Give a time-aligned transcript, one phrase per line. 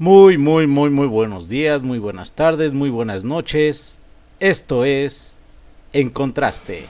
[0.00, 4.00] Muy, muy, muy, muy buenos días, muy buenas tardes, muy buenas noches.
[4.40, 5.36] Esto es
[5.92, 6.82] En Contraste.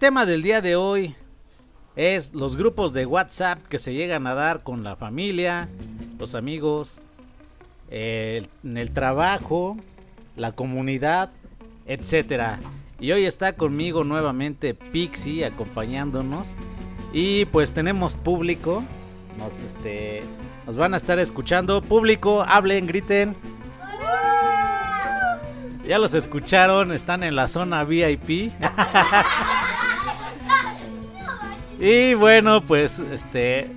[0.00, 1.14] Tema del día de hoy
[1.94, 5.68] es los grupos de WhatsApp que se llegan a dar con la familia,
[6.18, 7.02] los amigos,
[7.90, 9.76] en el trabajo,
[10.36, 11.32] la comunidad,
[11.84, 12.60] etcétera.
[12.98, 16.54] Y hoy está conmigo nuevamente Pixie acompañándonos.
[17.12, 18.82] Y pues tenemos público.
[19.36, 20.22] Nos este
[20.66, 21.82] nos van a estar escuchando.
[21.82, 23.36] Público, hablen, griten.
[25.86, 28.50] Ya los escucharon, están en la zona VIP.
[31.80, 33.70] y bueno, pues este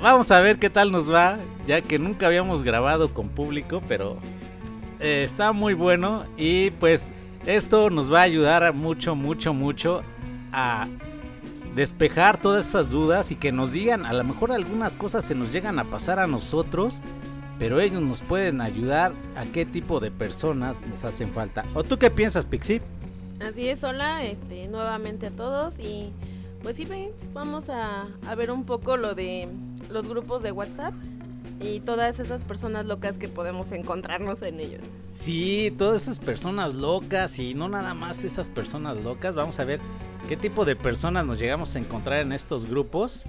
[0.00, 4.16] vamos a ver qué tal nos va, ya que nunca habíamos grabado con público, pero
[5.00, 7.10] eh, está muy bueno y pues
[7.44, 10.02] esto nos va a ayudar mucho, mucho, mucho
[10.52, 10.86] a
[11.74, 15.52] despejar todas esas dudas y que nos digan, a lo mejor algunas cosas se nos
[15.52, 17.02] llegan a pasar a nosotros
[17.62, 21.64] pero ellos nos pueden ayudar a qué tipo de personas nos hacen falta.
[21.74, 22.82] ¿O tú qué piensas, Pixie?
[23.40, 26.12] Así es, hola, este, nuevamente a todos y
[26.62, 26.86] pues sí,
[27.32, 29.48] vamos a, ver un poco lo de
[29.90, 30.94] los grupos de WhatsApp.
[31.60, 34.82] y todas esas personas locas que podemos encontrarnos en ellos.
[35.10, 39.36] Sí, todas esas personas locas y no nada más esas personas locas.
[39.36, 39.80] Vamos a ver
[40.28, 43.24] qué tipo de personas nos llegamos a encontrar en estos grupos.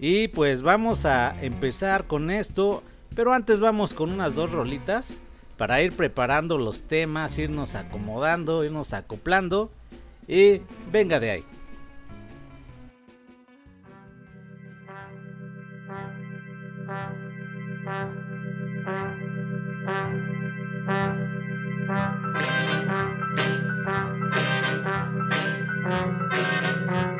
[0.00, 2.82] Y pues vamos a empezar con esto,
[3.14, 5.20] pero antes vamos con unas dos rolitas
[5.58, 9.70] para ir preparando los temas, irnos acomodando, irnos acoplando
[10.26, 10.60] y
[10.90, 11.44] venga de ahí.
[17.88, 18.12] Thank
[26.90, 27.17] you.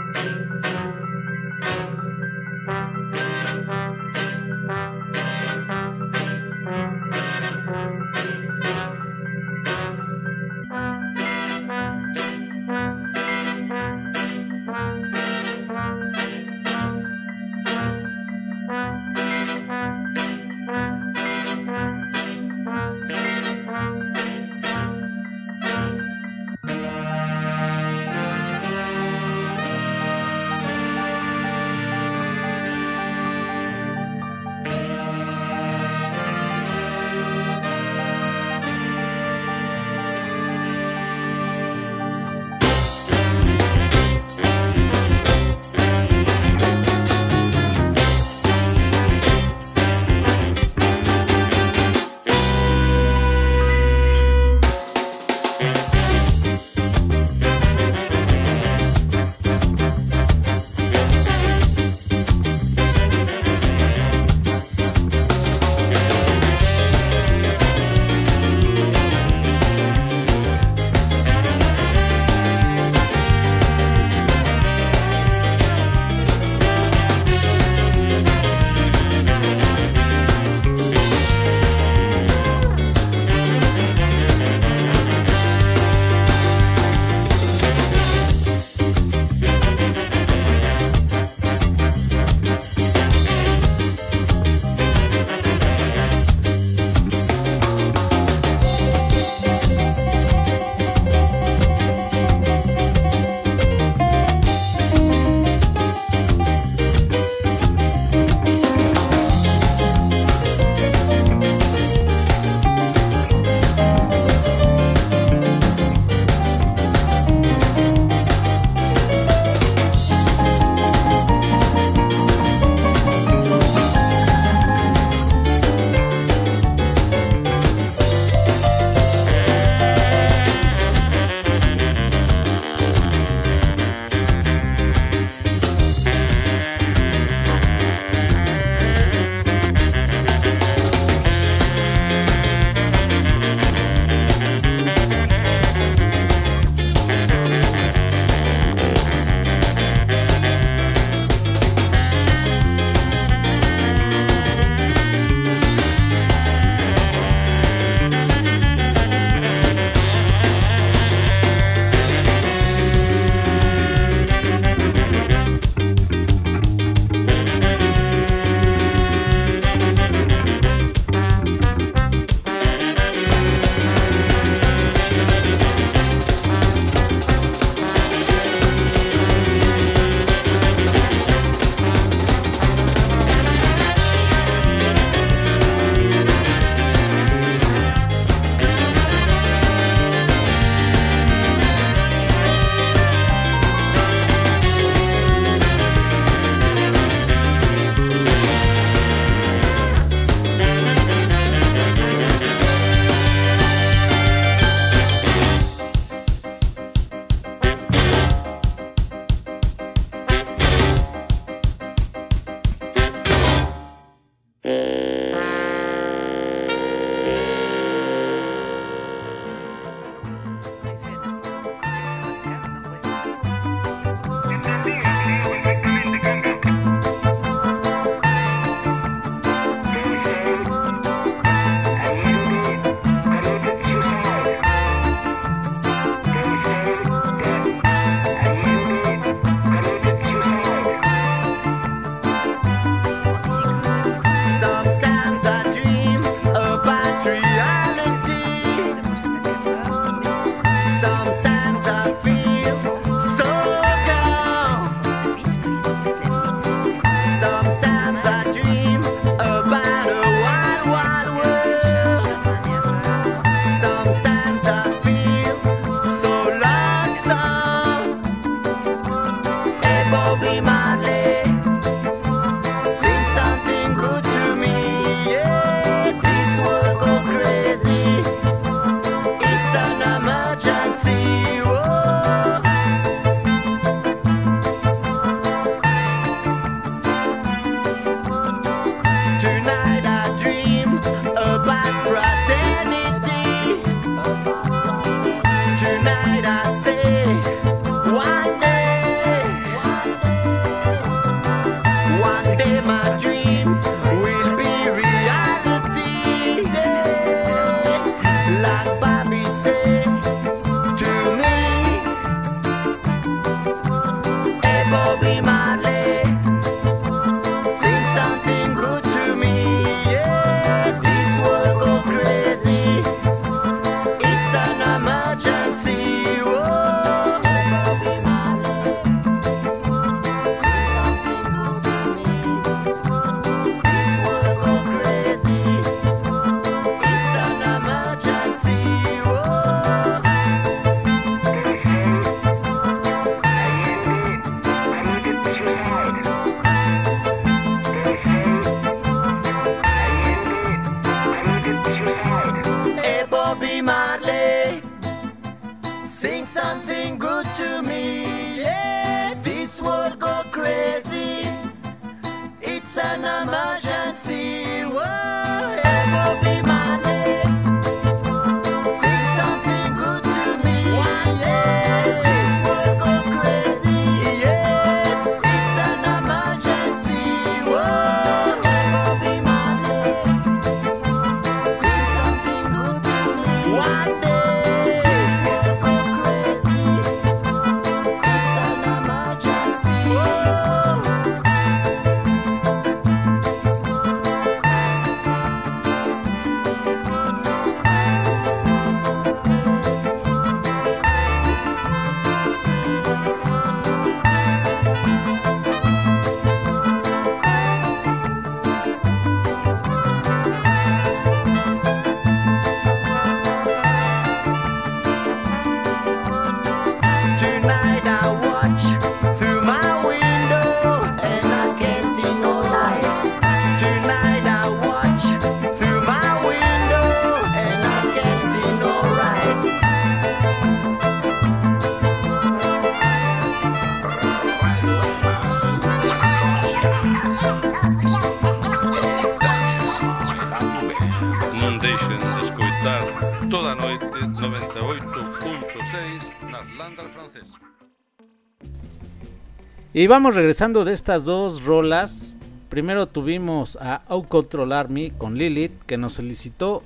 [449.98, 452.36] Y vamos regresando de estas dos rolas.
[452.68, 456.84] Primero tuvimos a Out Control Me con Lilith, que nos solicitó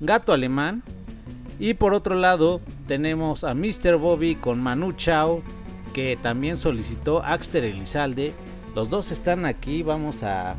[0.00, 0.82] Gato Alemán.
[1.58, 3.96] Y por otro lado, tenemos a Mr.
[3.98, 5.42] Bobby con Manu Chao,
[5.92, 8.32] que también solicitó Axter Elizalde.
[8.74, 10.52] Los dos están aquí, vamos a,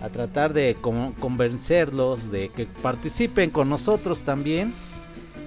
[0.00, 4.72] a tratar de convencerlos de que participen con nosotros también,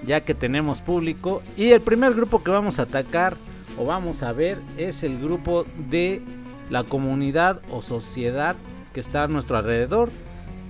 [0.06, 1.42] ya que tenemos público.
[1.56, 3.38] Y el primer grupo que vamos a atacar
[3.78, 6.22] o vamos a ver es el grupo de
[6.70, 8.56] la comunidad o sociedad
[8.94, 10.10] que está a nuestro alrededor,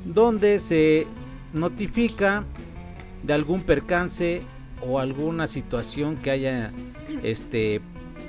[0.05, 1.07] donde se
[1.53, 2.43] notifica
[3.23, 4.41] de algún percance
[4.81, 6.71] o alguna situación que haya
[7.23, 7.81] este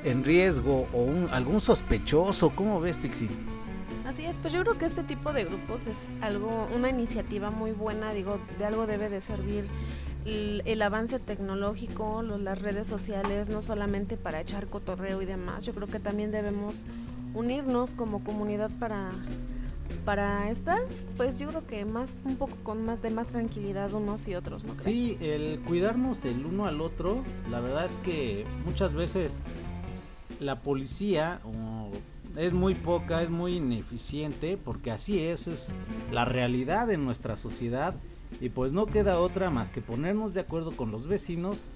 [0.05, 2.51] en riesgo o algún sospechoso.
[2.51, 3.29] ¿Cómo ves, Pixie?
[4.07, 7.73] Así es, pues yo creo que este tipo de grupos es algo, una iniciativa muy
[7.73, 9.65] buena, digo, de algo debe de servir
[10.25, 15.87] el, avance tecnológico, las redes sociales, no solamente para echar cotorreo y demás, yo creo
[15.87, 16.85] que también debemos
[17.35, 19.11] unirnos como comunidad para
[20.05, 20.81] para estar,
[21.17, 24.65] pues yo creo que más un poco con más de más tranquilidad unos y otros,
[24.65, 29.41] ¿no Sí, el cuidarnos el uno al otro, la verdad es que muchas veces
[30.41, 31.41] la policía
[32.37, 35.73] es muy poca, es muy ineficiente, porque así es, es
[36.13, 37.95] la realidad en nuestra sociedad
[38.41, 41.71] y pues no queda otra más que ponernos de acuerdo con los vecinos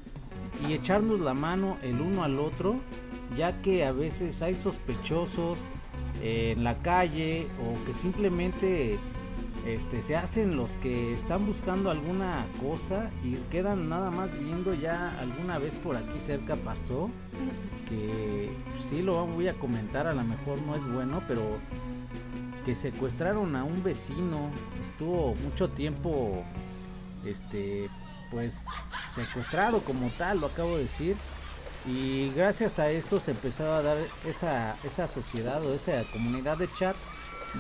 [0.67, 2.77] y echarnos la mano el uno al otro,
[3.37, 5.61] ya que a veces hay sospechosos
[6.23, 8.99] en la calle o que simplemente
[9.67, 15.19] este, se hacen los que están buscando alguna cosa y quedan nada más viendo ya
[15.19, 17.11] alguna vez por aquí cerca pasó
[17.89, 18.51] que
[18.81, 21.43] sí lo voy a comentar a lo mejor no es bueno pero
[22.69, 24.51] que secuestraron a un vecino,
[24.85, 26.45] estuvo mucho tiempo
[27.25, 27.89] este
[28.31, 28.67] pues
[29.11, 31.17] secuestrado como tal, lo acabo de decir.
[31.87, 33.97] Y gracias a esto se empezó a dar
[34.27, 36.95] esa, esa sociedad o esa comunidad de chat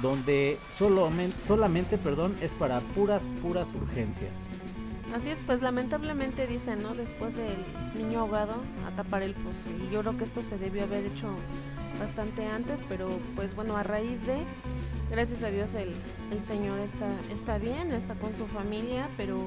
[0.03, 4.47] donde solamente, solamente perdón, es para puras, puras urgencias.
[5.17, 6.95] Así es, pues lamentablemente dicen, ¿no?
[6.95, 7.57] Después del
[7.97, 9.71] niño ahogado a tapar el pozo.
[9.71, 11.35] Y yo creo que esto se debió haber hecho
[11.99, 14.45] bastante antes, pero pues bueno, a raíz de
[15.11, 15.93] gracias a Dios el,
[16.31, 19.39] el Señor está, está bien, está con su familia, pero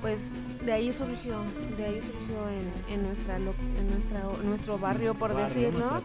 [0.00, 0.20] pues
[0.64, 1.42] de ahí surgió,
[1.76, 3.44] de ahí surgió en, en nuestra en
[3.90, 6.02] nuestra nuestro barrio por decirlo,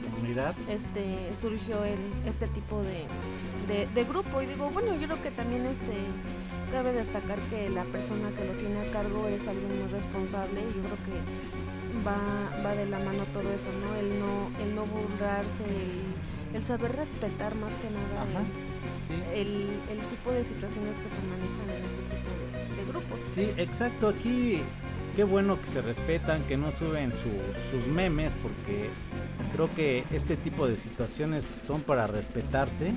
[0.69, 4.41] este surgió el, este tipo de, de, grupo.
[4.41, 5.95] Y digo bueno yo creo que también este
[6.71, 10.61] cabe destacar que la persona que lo tiene a cargo es alguien muy responsable.
[10.61, 13.95] Y yo creo que va, va de la mano todo eso, ¿no?
[13.95, 16.15] El no, el no burlarse, el
[16.55, 18.25] el saber respetar más que nada
[19.33, 23.19] el, el, tipo de situaciones que se manejan en ese tipo de, de grupos.
[23.33, 24.09] Sí, exacto.
[24.09, 24.61] Aquí
[25.15, 27.11] qué bueno que se respetan, que no suben
[27.71, 28.89] sus, memes, porque
[29.53, 32.91] creo que este tipo de situaciones son para respetarse,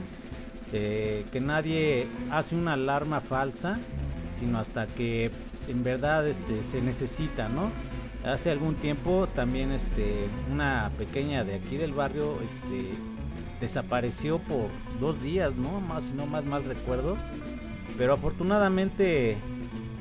[0.73, 3.79] eh, que nadie hace una alarma falsa,
[4.39, 5.31] sino hasta que
[5.69, 7.71] en verdad este, se necesita, ¿no?
[8.25, 12.91] Hace algún tiempo también este, una pequeña de aquí del barrio este,
[13.61, 14.67] desapareció por
[15.01, 15.81] dos días, ¿no?
[15.81, 17.17] Más si no más mal recuerdo.
[17.97, 19.37] Pero afortunadamente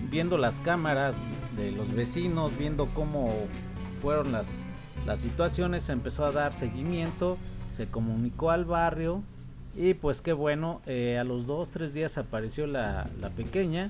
[0.10, 1.16] viendo las cámaras,
[1.58, 3.34] de los vecinos, viendo cómo
[4.02, 4.64] fueron las,
[5.06, 7.38] las situaciones, se empezó a dar seguimiento,
[7.76, 9.24] se comunicó al barrio
[9.76, 13.90] y pues qué bueno, eh, a los dos, tres días apareció la, la pequeña,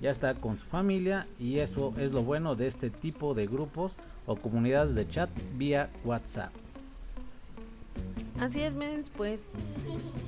[0.00, 3.96] ya está con su familia y eso es lo bueno de este tipo de grupos
[4.26, 6.52] o comunidades de chat vía WhatsApp.
[8.40, 9.48] Así es, Mens, pues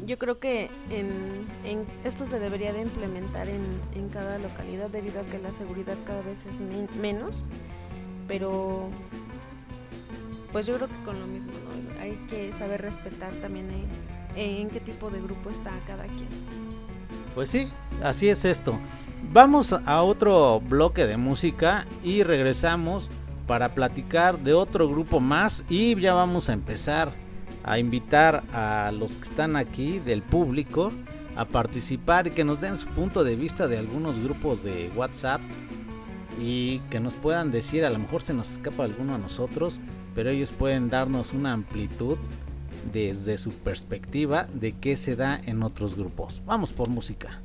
[0.07, 5.39] yo creo que en, esto se debería de implementar en, cada localidad debido a que
[5.39, 6.61] la seguridad cada vez es
[6.97, 7.35] menos,
[8.29, 8.91] pero
[10.53, 12.03] pues yo creo que con lo mismo, ¿no?
[12.03, 13.71] Hay que saber respetar también
[14.37, 16.29] en, en qué tipo de grupo está cada quien.
[17.35, 17.67] Pues sí,
[18.03, 18.79] así es esto.
[19.33, 23.11] Vamos a otro bloque de música y regresamos
[23.47, 27.13] para platicar de otro grupo más y ya vamos a empezar
[27.65, 30.91] a invitar a los que están aquí del público
[31.37, 35.41] a participar y que nos den su punto de vista de algunos grupos de WhatsApp
[36.41, 39.81] y que nos puedan decir, a lo mejor se nos escapa alguno a nosotros,
[40.15, 42.17] pero ellos pueden darnos una amplitud
[42.93, 46.43] desde su perspectiva de qué se da en otros grupos.
[46.47, 47.42] Vamos por música.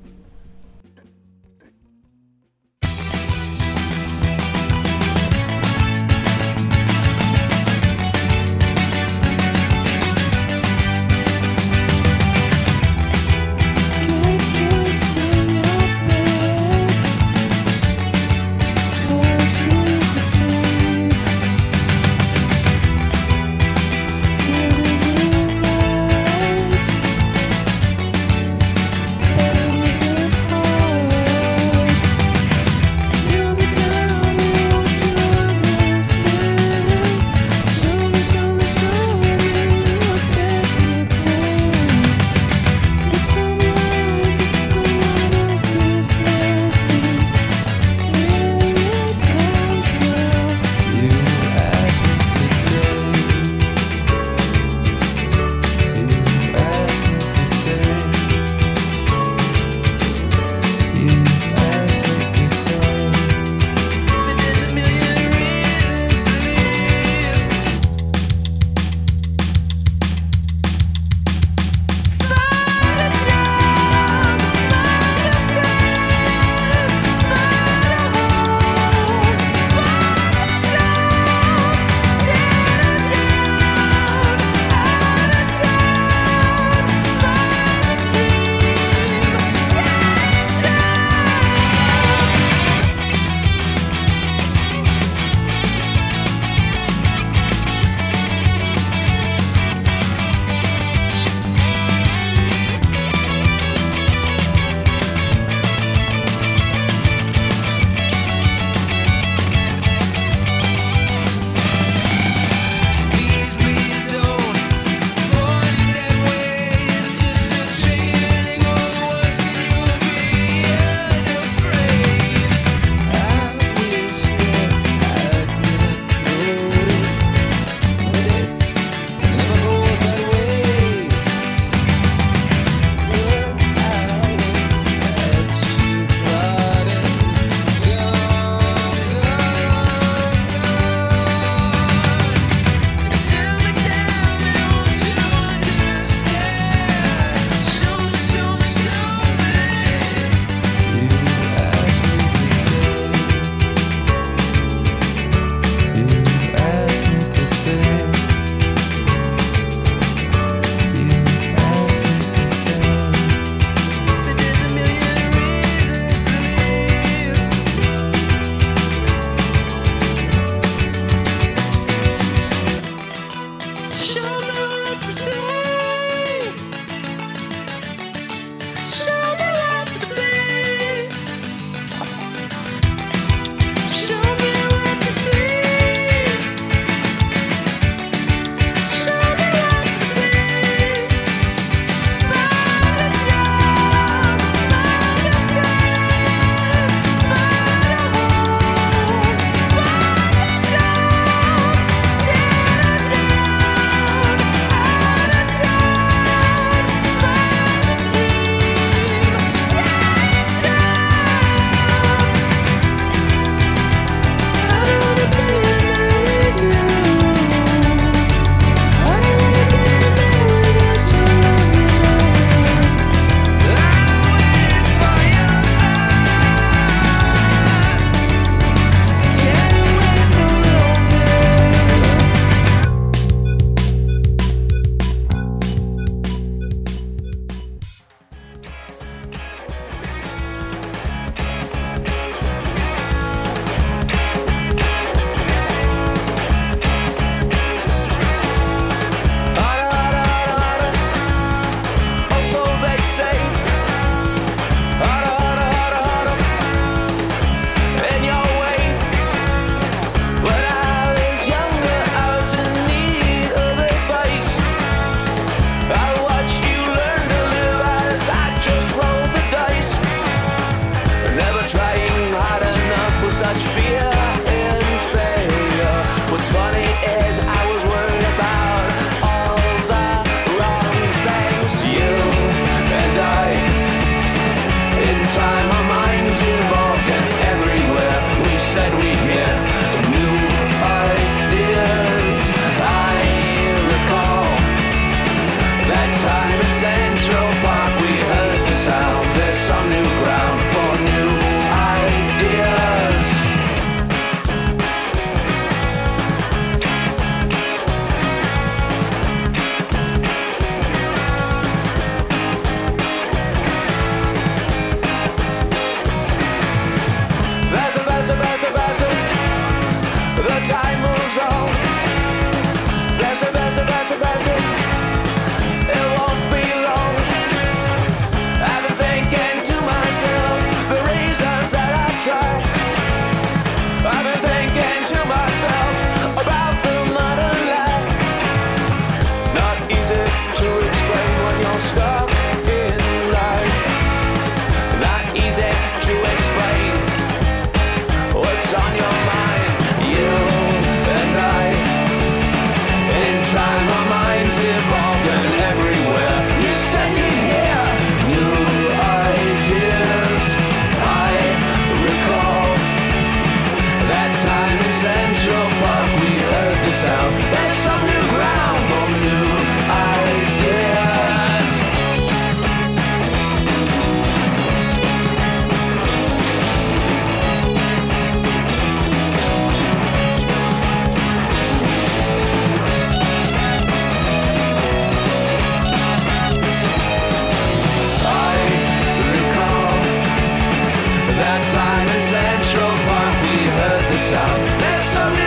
[395.18, 395.47] so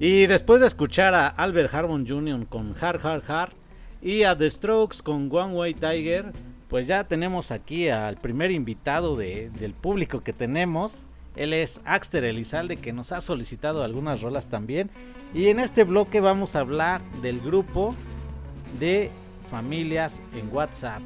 [0.00, 2.46] Y después de escuchar a Albert Harmon Jr.
[2.46, 3.52] con Hard Hard Hard
[4.00, 6.32] y a The Strokes con One Way Tiger,
[6.68, 11.06] pues ya tenemos aquí al primer invitado del público que tenemos.
[11.34, 14.88] Él es Axter Elizalde que nos ha solicitado algunas rolas también.
[15.34, 17.92] Y en este bloque vamos a hablar del grupo
[18.78, 19.10] de
[19.50, 21.02] familias en WhatsApp.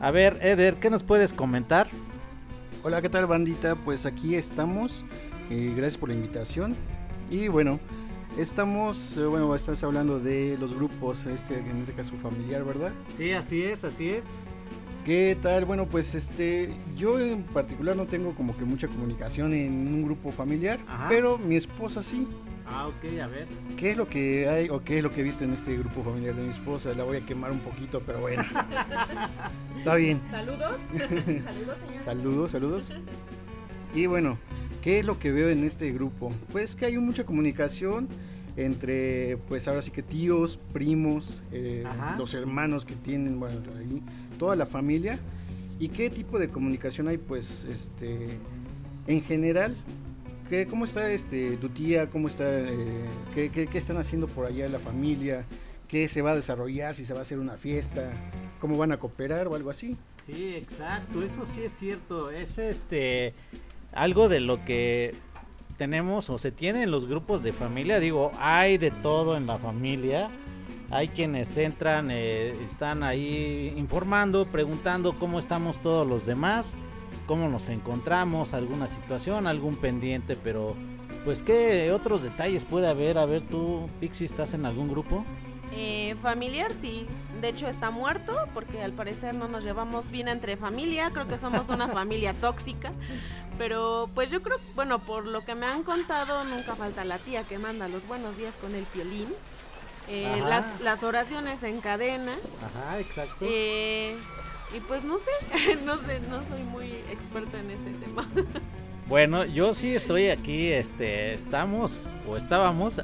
[0.00, 1.86] A ver, Eder, ¿qué nos puedes comentar?
[2.82, 3.74] Hola, ¿qué tal bandita?
[3.74, 5.04] Pues aquí estamos.
[5.50, 6.74] Eh, gracias por la invitación.
[7.30, 7.78] Y bueno,
[8.36, 12.92] estamos, eh, bueno, estás hablando de los grupos, este, en este caso familiar, ¿verdad?
[13.16, 14.24] Sí, así es, así es.
[15.04, 15.64] ¿Qué tal?
[15.64, 20.30] Bueno, pues este, yo en particular no tengo como que mucha comunicación en un grupo
[20.30, 22.28] familiar, pero mi esposa sí.
[22.64, 23.48] Ah, ok, a ver.
[23.76, 26.04] ¿Qué es lo que hay o qué es lo que he visto en este grupo
[26.04, 26.94] familiar de mi esposa?
[26.94, 28.44] La voy a quemar un poquito, pero bueno.
[29.76, 30.20] Está bien.
[30.30, 30.76] Saludos.
[30.96, 32.04] saludos, señor.
[32.04, 32.94] Saludos, saludos.
[33.94, 34.38] Y bueno,
[34.82, 36.32] ¿qué es lo que veo en este grupo?
[36.50, 38.08] Pues que hay mucha comunicación
[38.56, 41.84] entre, pues ahora sí que tíos, primos, eh,
[42.18, 44.02] los hermanos que tienen, bueno, ahí
[44.38, 45.18] toda la familia.
[45.78, 47.16] ¿Y qué tipo de comunicación hay?
[47.16, 48.38] Pues este,
[49.06, 49.76] en general,
[50.50, 52.10] ¿qué, ¿cómo está este, tu tía?
[52.10, 55.44] ¿Cómo está, eh, qué, qué, están haciendo por allá la familia?
[55.88, 56.94] ¿Qué se va a desarrollar?
[56.94, 58.10] ¿Si se va a hacer una fiesta?
[58.60, 59.96] ¿Cómo van a cooperar o algo así?
[60.24, 62.30] Sí, exacto, eso sí es cierto.
[62.30, 63.34] Es este
[63.92, 65.14] algo de lo que
[65.76, 68.00] tenemos o se tiene en los grupos de familia.
[68.00, 70.30] Digo, hay de todo en la familia
[70.92, 76.76] hay quienes entran, eh, están ahí informando, preguntando cómo estamos todos los demás,
[77.26, 80.76] cómo nos encontramos, alguna situación, algún pendiente, pero
[81.24, 83.16] pues qué otros detalles puede haber.
[83.16, 85.24] A ver, tú, Pixie, ¿estás en algún grupo?
[85.74, 87.06] Eh, familiar, sí.
[87.40, 91.10] De hecho, está muerto porque al parecer no nos llevamos bien entre familia.
[91.10, 92.92] Creo que somos una familia tóxica.
[93.58, 97.44] Pero pues yo creo, bueno, por lo que me han contado, nunca falta la tía
[97.44, 99.28] que manda los buenos días con el piolín.
[100.08, 102.36] Eh, las, las, oraciones en cadena.
[102.60, 103.36] Ajá, exacto.
[103.40, 104.16] Eh,
[104.74, 108.28] y pues no sé, no sé, no soy muy experta en ese tema.
[109.08, 113.02] Bueno, yo sí estoy aquí, este, estamos o estábamos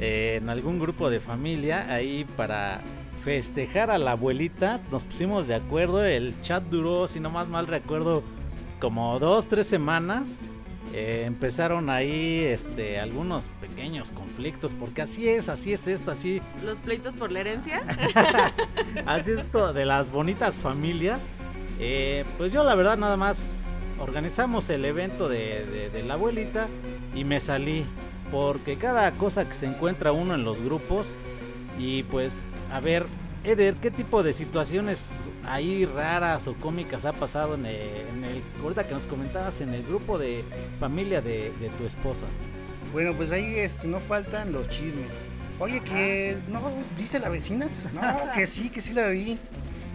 [0.00, 2.80] eh, en algún grupo de familia ahí para
[3.22, 4.80] festejar a la abuelita.
[4.90, 8.24] Nos pusimos de acuerdo, el chat duró, si no más mal recuerdo,
[8.80, 10.40] como dos, tres semanas.
[10.92, 16.80] Eh, empezaron ahí este algunos pequeños conflictos porque así es así es esto así los
[16.80, 17.82] pleitos por la herencia
[19.06, 21.26] así es esto de las bonitas familias
[21.80, 23.66] eh, pues yo la verdad nada más
[23.98, 26.68] organizamos el evento de, de la abuelita
[27.16, 27.84] y me salí
[28.30, 31.18] porque cada cosa que se encuentra uno en los grupos
[31.78, 32.34] y pues
[32.72, 33.06] a ver
[33.44, 38.94] Eder, ¿qué tipo de situaciones ahí raras o cómicas ha pasado en el, ahorita que
[38.94, 40.44] nos comentabas en el grupo de
[40.80, 42.26] familia de, tu esposa?
[42.92, 45.12] Bueno, pues ahí este, no faltan los chismes.
[45.58, 46.60] Oye, que no,
[46.98, 47.68] ¿viste la vecina?
[47.94, 49.38] No, que sí, que sí la vi.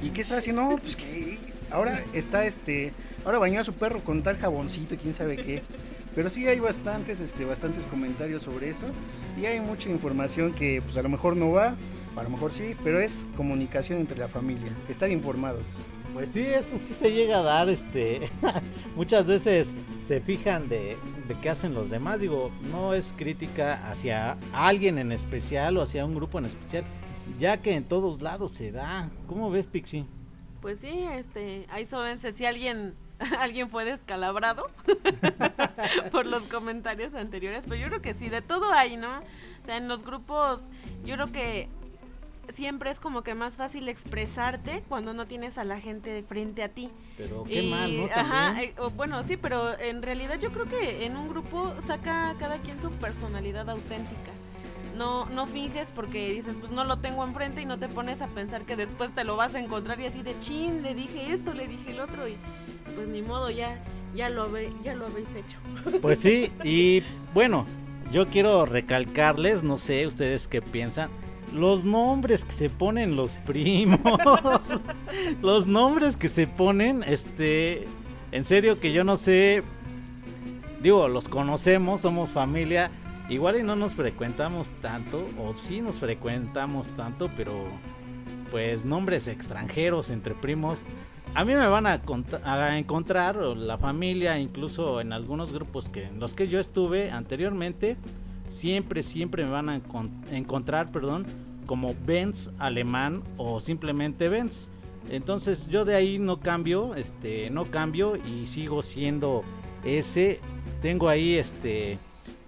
[0.01, 0.63] ¿Y qué está haciendo?
[0.63, 1.37] No, pues que
[1.71, 2.93] ahora está este,
[3.25, 5.61] ahora bañó a su perro con tal jaboncito y quién sabe qué.
[6.15, 8.85] Pero sí hay bastantes, este, bastantes comentarios sobre eso
[9.39, 11.75] y hay mucha información que pues a lo mejor no va,
[12.15, 15.65] a lo mejor sí, pero es comunicación entre la familia, estar informados.
[16.13, 18.29] Pues sí, eso sí se llega a dar, este,
[18.95, 20.97] muchas veces se fijan de,
[21.27, 26.05] de qué hacen los demás, digo, no es crítica hacia alguien en especial o hacia
[26.05, 26.83] un grupo en especial,
[27.39, 29.09] ya que en todos lados se da.
[29.27, 30.05] ¿Cómo ves, Pixie?
[30.61, 32.93] Pues sí, este, ahí sobense si alguien
[33.39, 34.69] alguien fue descalabrado
[36.11, 39.19] por los comentarios anteriores, pero yo creo que sí, de todo hay, ¿no?
[39.19, 40.63] O sea, en los grupos,
[41.03, 41.69] yo creo que
[42.51, 46.63] siempre es como que más fácil expresarte cuando no tienes a la gente de frente
[46.63, 46.89] a ti.
[47.17, 48.05] Pero qué mal, ¿no?
[48.13, 52.59] Ajá, eh, bueno, sí, pero en realidad yo creo que en un grupo saca cada
[52.59, 54.31] quien su personalidad auténtica.
[54.97, 58.27] No, no finges porque dices, pues no lo tengo enfrente y no te pones a
[58.27, 61.53] pensar que después te lo vas a encontrar y así de chin, le dije esto,
[61.53, 62.37] le dije el otro y
[62.93, 63.81] pues ni modo, ya,
[64.13, 64.47] ya, lo,
[64.83, 65.57] ya lo habéis hecho.
[66.01, 67.65] Pues sí, y bueno,
[68.11, 71.09] yo quiero recalcarles, no sé ustedes qué piensan,
[71.53, 73.99] los nombres que se ponen los primos,
[75.41, 77.87] los nombres que se ponen, este,
[78.31, 79.63] en serio que yo no sé,
[80.81, 82.91] digo, los conocemos, somos familia,
[83.29, 87.53] igual y no nos frecuentamos tanto, o sí nos frecuentamos tanto, pero
[88.49, 90.83] pues nombres extranjeros entre primos,
[91.33, 92.01] a mí me van a,
[92.77, 97.95] encontrar la familia, incluso en algunos grupos que en los que yo estuve anteriormente,
[98.51, 99.81] siempre, siempre me van a
[100.31, 101.25] encontrar, perdón,
[101.65, 104.69] como Benz alemán o simplemente Benz.
[105.09, 109.43] Entonces yo de ahí no cambio, este, no cambio y sigo siendo
[109.83, 110.39] ese.
[110.81, 111.97] Tengo ahí este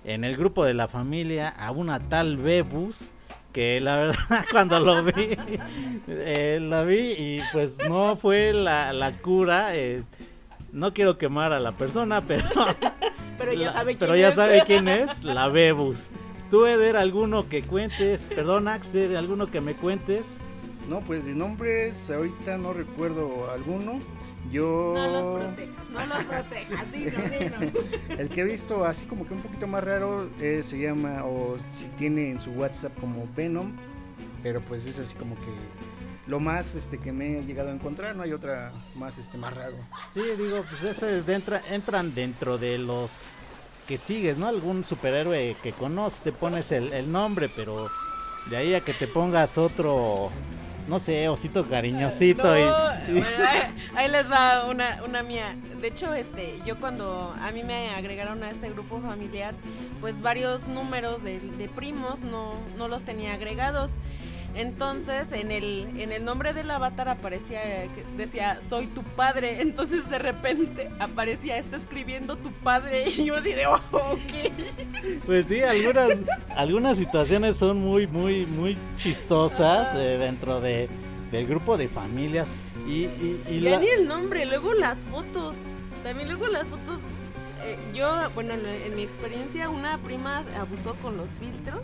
[0.03, 3.09] en el grupo de la familia a una tal Bebus
[3.53, 5.37] que la verdad cuando lo vi,
[6.07, 9.71] eh, la vi y pues no fue la, la cura.
[10.71, 12.43] No quiero quemar a la persona, pero,
[13.45, 16.07] pero ya, sabe, quién pero ya sabe quién es, la Bebus.
[16.49, 20.37] Tú, Eder, alguno que cuentes, perdón, Axel, alguno que me cuentes.
[20.87, 23.99] No, pues de nombres ahorita no recuerdo alguno.
[24.51, 24.93] Yo...
[24.95, 27.79] No los protejas, no los protejas, dilo,
[28.19, 31.57] El que he visto así como que un poquito más raro eh, se llama, o
[31.71, 33.71] si tiene en su WhatsApp como Venom,
[34.43, 35.47] pero pues es así como que
[36.27, 39.53] lo más este que me he llegado a encontrar, no hay otra más este más
[39.53, 39.75] raro.
[40.07, 41.25] Sí, digo, pues ese es
[41.69, 43.35] entran dentro de los
[43.87, 44.47] que sigues, ¿no?
[44.47, 47.89] Algún superhéroe que conoces, te pones el, el nombre, pero
[48.49, 50.31] de ahí a que te pongas otro
[50.87, 52.57] no sé, osito cariñosito.
[52.57, 52.61] y,
[53.95, 55.55] ahí, les va una, una mía.
[55.79, 59.53] De hecho, este, yo cuando a mí me agregaron a este grupo familiar,
[60.01, 63.91] pues varios números de, de primos no, no los tenía agregados.
[64.55, 67.61] Entonces, en el, en el nombre del avatar aparecía,
[68.17, 69.57] decía, soy tu padre.
[69.61, 73.05] Entonces, de repente aparecía, está escribiendo tu padre.
[73.13, 74.53] Y yo dije, oh, ok.
[75.25, 76.09] Pues sí, algunas,
[76.55, 80.87] algunas situaciones son muy, muy, muy chistosas eh, dentro de,
[81.31, 82.49] del grupo de familias.
[82.87, 85.55] Y, y, y ni el nombre, luego las fotos.
[86.03, 86.99] También luego las fotos.
[87.65, 91.81] Eh, yo, bueno, en mi experiencia, una prima abusó con los filtros.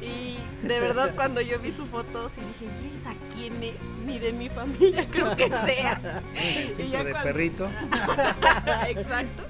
[0.00, 3.74] Y de verdad cuando yo vi su foto sí dije, ¿y esa quién es?
[4.06, 6.22] Ni de mi familia creo que sea.
[6.78, 7.68] y ya de perrito.
[8.88, 9.42] Exacto.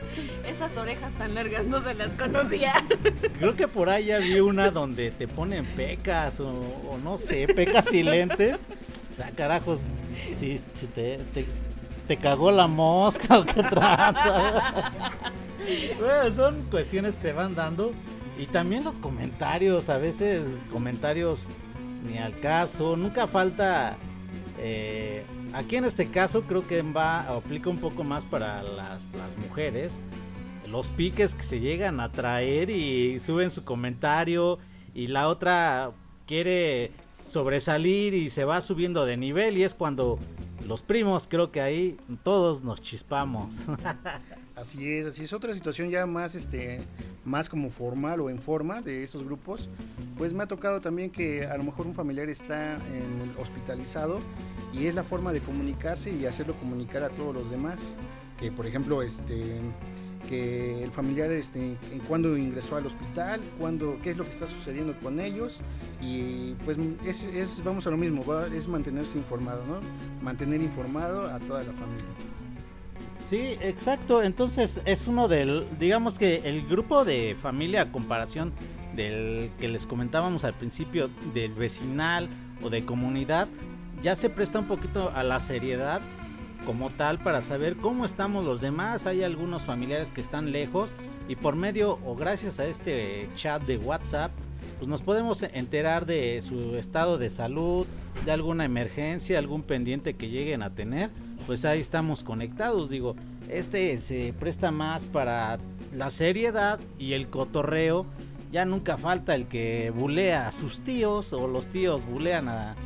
[0.47, 2.85] Esas orejas tan largas no se las conocía.
[3.39, 7.93] Creo que por ahí ya vi una donde te ponen pecas o, no sé, pecas
[7.93, 8.61] y lentes.
[9.13, 9.83] O sea, carajos,
[10.37, 10.59] si,
[10.95, 11.21] te,
[12.07, 14.93] te, cagó la mosca o qué tranza.
[15.99, 17.93] bueno, son cuestiones que se van dando
[18.39, 21.47] y también los comentarios, a veces comentarios
[22.09, 23.97] ni al caso, nunca falta...
[24.59, 29.37] Eh, aquí en este caso creo que va, aplica un poco más para las, las
[29.39, 30.01] mujeres.
[30.69, 34.59] Los piques que se llegan a traer y suben su comentario
[34.95, 35.93] y la otra
[36.27, 36.93] quiere
[37.27, 40.19] sobresalir y se va subiendo de nivel y es cuando
[40.67, 43.67] los primos creo que ahí todos nos chispamos.
[44.57, 46.79] Así es, así es otra situación ya más este
[47.25, 49.69] más como formal o en forma de estos grupos.
[50.17, 54.21] Pues me ha tocado también que a lo mejor un familiar está en el hospitalizado
[54.73, 57.95] y es la forma de comunicarse y hacerlo comunicar a todos los demás,
[58.39, 59.61] que por ejemplo este
[60.29, 64.47] que el familiar este en cuándo ingresó al hospital, cuándo qué es lo que está
[64.47, 65.59] sucediendo con ellos
[66.01, 69.81] y pues es, es vamos a lo mismo, es mantenerse informado, ¿no?
[70.23, 72.05] Mantener informado a toda la familia.
[73.27, 74.23] Sí, exacto.
[74.23, 78.53] Entonces es uno del, digamos que el grupo de familia a comparación
[78.95, 82.29] del que les comentábamos al principio, del vecinal
[82.63, 83.49] o de comunidad,
[84.03, 86.01] ya se presta un poquito a la seriedad
[86.67, 89.07] como tal para saber cómo estamos los demás.
[89.07, 90.95] Hay algunos familiares que están lejos
[91.29, 94.33] y por medio o gracias a este chat de WhatsApp,
[94.79, 97.87] pues nos podemos enterar de su estado de salud,
[98.25, 101.11] de alguna emergencia, algún pendiente que lleguen a tener
[101.47, 102.91] pues ahí estamos conectados.
[102.91, 103.17] Digo,
[103.49, 105.59] este se presta más para
[105.95, 108.07] la seriedad y el cotorreo.
[108.53, 112.77] Ya nunca falta el que bulea a sus tíos o los tíos bulean a,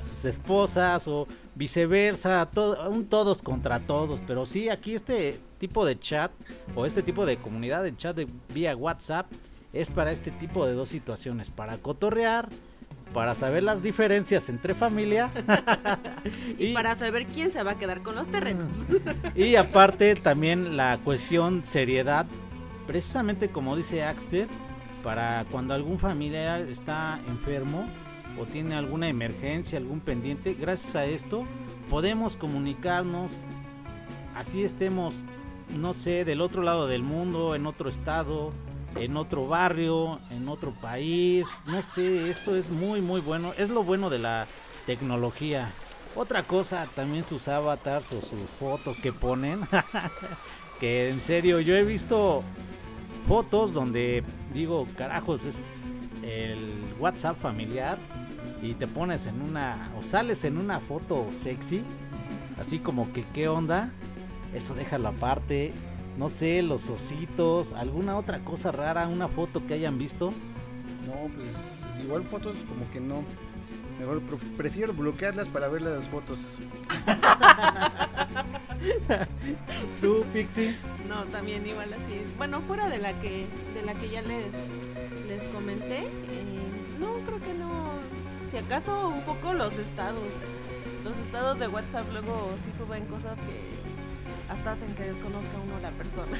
[0.00, 2.48] sus esposas o viceversa,
[2.90, 4.20] un todos contra todos.
[4.26, 6.32] Pero sí, aquí este tipo de chat
[6.74, 9.26] o este tipo de comunidad de chat de, vía WhatsApp
[9.72, 12.48] es para este tipo de dos situaciones, para cotorrear
[13.12, 15.30] para saber las diferencias entre familia
[16.58, 18.72] y, para saber quién se va a quedar con los terrenos.
[19.34, 22.26] y aparte también la cuestión seriedad,
[22.86, 24.48] precisamente como dice Axter,
[25.02, 27.88] para cuando algún familiar está enfermo
[28.40, 31.46] o tiene alguna emergencia, algún pendiente, gracias a esto
[31.92, 33.30] podemos comunicarnos,
[34.34, 35.26] así estemos,
[35.76, 38.50] no sé, del otro lado del mundo, en otro estado,
[38.96, 41.48] en otro barrio, en otro país.
[41.66, 43.52] No sé, esto es muy, muy bueno.
[43.56, 44.46] Es lo bueno de la
[44.86, 45.72] tecnología.
[46.14, 49.60] Otra cosa, también sus avatars o sus fotos que ponen.
[50.80, 52.42] que en serio, yo he visto
[53.26, 54.22] fotos donde
[54.52, 55.84] digo, carajos, es
[56.22, 56.58] el
[56.98, 57.98] WhatsApp familiar
[58.60, 61.82] y te pones en una o sales en una foto sexy,
[62.60, 63.90] así como que qué onda,
[64.54, 65.72] eso déjalo aparte
[66.18, 70.32] no sé, los ositos, alguna otra cosa rara, una foto que hayan visto.
[71.06, 71.48] No, pues
[72.04, 73.22] igual fotos como que no.
[73.98, 74.20] Mejor
[74.56, 76.40] prefiero bloquearlas para ver las fotos.
[80.00, 80.76] ¿Tú, Pixie?
[81.08, 82.22] no, también igual así.
[82.36, 84.46] Bueno, fuera de la que de la que ya les
[85.28, 86.08] les comenté, eh,
[86.98, 87.92] no creo que no.
[88.50, 90.24] Si acaso un poco los estados,
[91.04, 93.81] los estados de WhatsApp luego sí suben cosas que
[94.52, 96.38] hasta hacen que desconozca uno la persona.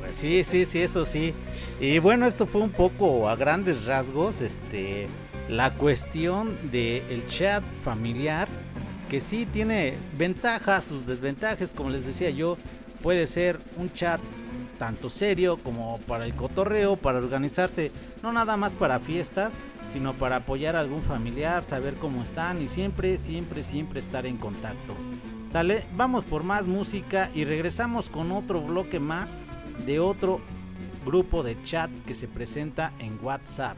[0.00, 1.34] Pues sí, sí, sí, eso sí.
[1.80, 5.08] Y bueno, esto fue un poco a grandes rasgos, este,
[5.48, 8.48] la cuestión del el chat familiar,
[9.08, 12.56] que sí tiene ventajas, sus desventajas, como les decía yo,
[13.02, 14.20] puede ser un chat
[14.78, 20.36] tanto serio como para el cotorreo, para organizarse, no nada más para fiestas, sino para
[20.36, 24.94] apoyar a algún familiar, saber cómo están y siempre, siempre, siempre estar en contacto.
[25.50, 29.36] Sale, vamos por más música y regresamos con otro bloque más
[29.84, 30.40] de otro
[31.04, 33.76] grupo de chat que se presenta en WhatsApp.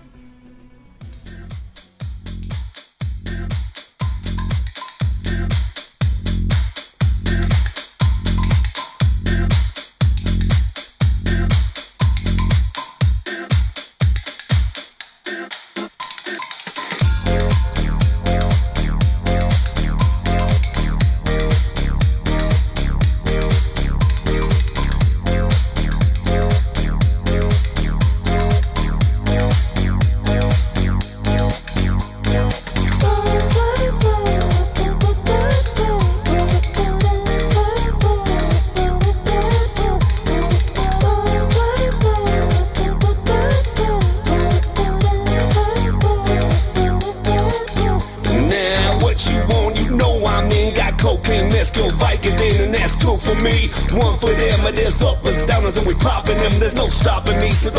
[57.42, 57.71] me some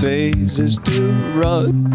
[0.00, 1.90] phases to run.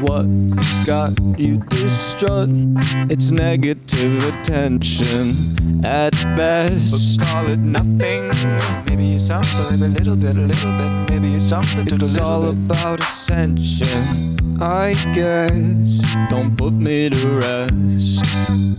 [0.00, 2.48] What's got you distraught?
[3.10, 7.18] It's negative attention at best.
[7.18, 8.32] But call it nothing.
[8.86, 11.10] Maybe something, a little bit, a little bit.
[11.10, 16.02] Maybe something to It's all about ascension, I guess.
[16.28, 18.71] Don't put me to rest.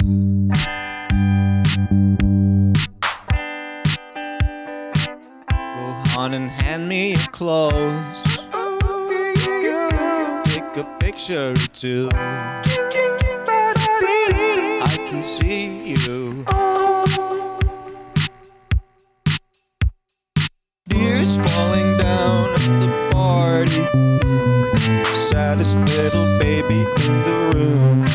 [25.54, 28.08] Saddest little baby in the room.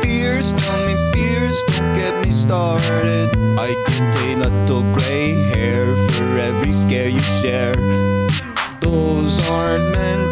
[0.00, 3.28] Fears, tell me fears, don't get me started.
[3.58, 7.76] I get a little gray hair for every scare you share.
[8.80, 10.23] Those aren't meant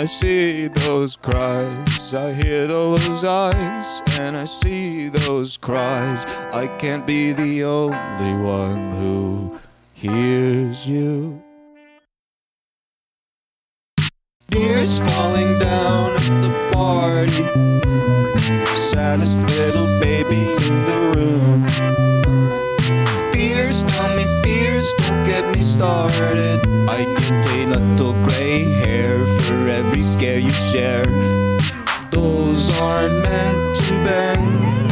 [0.00, 2.14] I see those cries.
[2.14, 6.24] I hear those eyes and I see those cries.
[6.54, 9.60] I can't be the only one who
[9.92, 11.42] hears you.
[14.50, 17.44] Tears falling down at the party.
[18.78, 21.68] Saddest little baby in the room.
[23.32, 26.66] Fears, tell me fears, don't get me started.
[26.88, 28.49] I get a little gray
[30.20, 31.06] scare you share.
[32.10, 34.90] Those aren't meant to bend.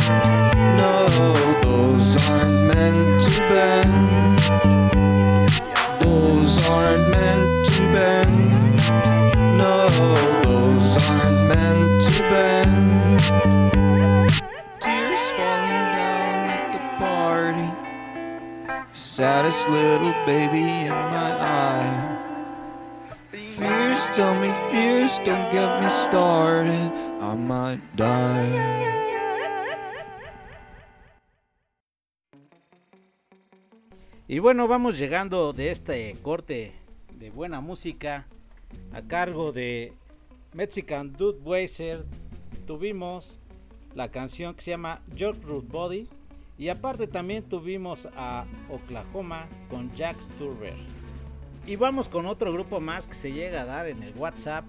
[0.80, 1.06] No,
[1.60, 4.38] those aren't meant to bend.
[6.00, 8.80] Those aren't meant to bend.
[9.58, 9.86] No,
[10.44, 13.20] those aren't meant to bend.
[14.80, 17.70] Tears falling down at the party.
[18.94, 22.17] Saddest little baby in my eye.
[23.58, 26.92] Fears, tell me fears, don't get me started.
[27.20, 28.78] I might die.
[34.28, 36.72] Y bueno, vamos llegando de este corte
[37.18, 38.28] de buena música
[38.92, 39.92] a cargo de
[40.52, 42.04] Mexican Dude Weiser.
[42.64, 43.40] Tuvimos
[43.96, 46.08] la canción que se llama York Root Body.
[46.58, 50.76] Y aparte también tuvimos a Oklahoma con Jax Turber.
[51.68, 54.64] Y vamos con otro grupo más que se llega a dar en el WhatsApp.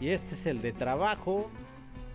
[0.00, 1.48] Y este es el de trabajo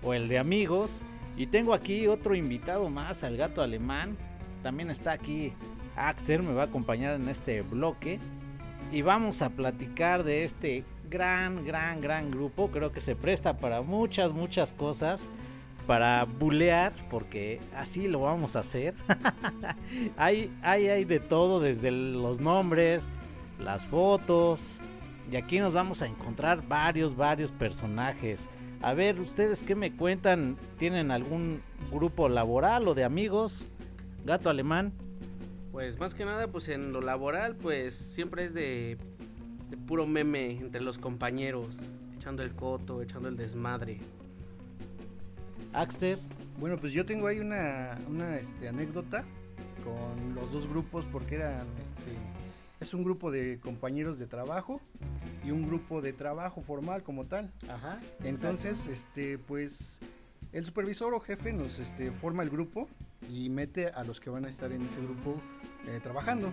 [0.03, 1.03] o el de amigos.
[1.37, 4.17] Y tengo aquí otro invitado más, al gato alemán.
[4.61, 5.53] También está aquí
[5.95, 8.19] Axter, me va a acompañar en este bloque.
[8.91, 12.69] Y vamos a platicar de este gran, gran, gran grupo.
[12.71, 15.29] Creo que se presta para muchas, muchas cosas.
[15.87, 18.95] Para bulear, porque así lo vamos a hacer.
[20.17, 23.07] hay, hay, hay de todo, desde los nombres,
[23.65, 24.77] las fotos.
[25.29, 28.47] Y aquí nos vamos a encontrar varios, varios personajes.
[28.81, 30.55] A ver, ¿ustedes qué me cuentan?
[30.77, 31.61] ¿Tienen algún
[31.91, 33.65] grupo laboral o de amigos?
[34.23, 34.93] Gato alemán.
[35.71, 38.97] Pues más que nada, pues en lo laboral, pues siempre es de,
[39.69, 43.99] de puro meme entre los compañeros, echando el coto, echando el desmadre.
[45.73, 46.19] Axter.
[46.59, 49.25] Bueno, pues yo tengo ahí una, una este, anécdota
[49.83, 52.13] con los dos grupos porque eran, este,
[52.79, 54.81] es un grupo de compañeros de trabajo
[55.43, 57.51] y un grupo de trabajo formal como tal.
[57.69, 57.99] Ajá.
[58.23, 59.99] Entonces, este, pues
[60.51, 62.87] el supervisor o jefe nos este, forma el grupo
[63.29, 65.41] y mete a los que van a estar en ese grupo
[65.87, 66.51] eh, trabajando.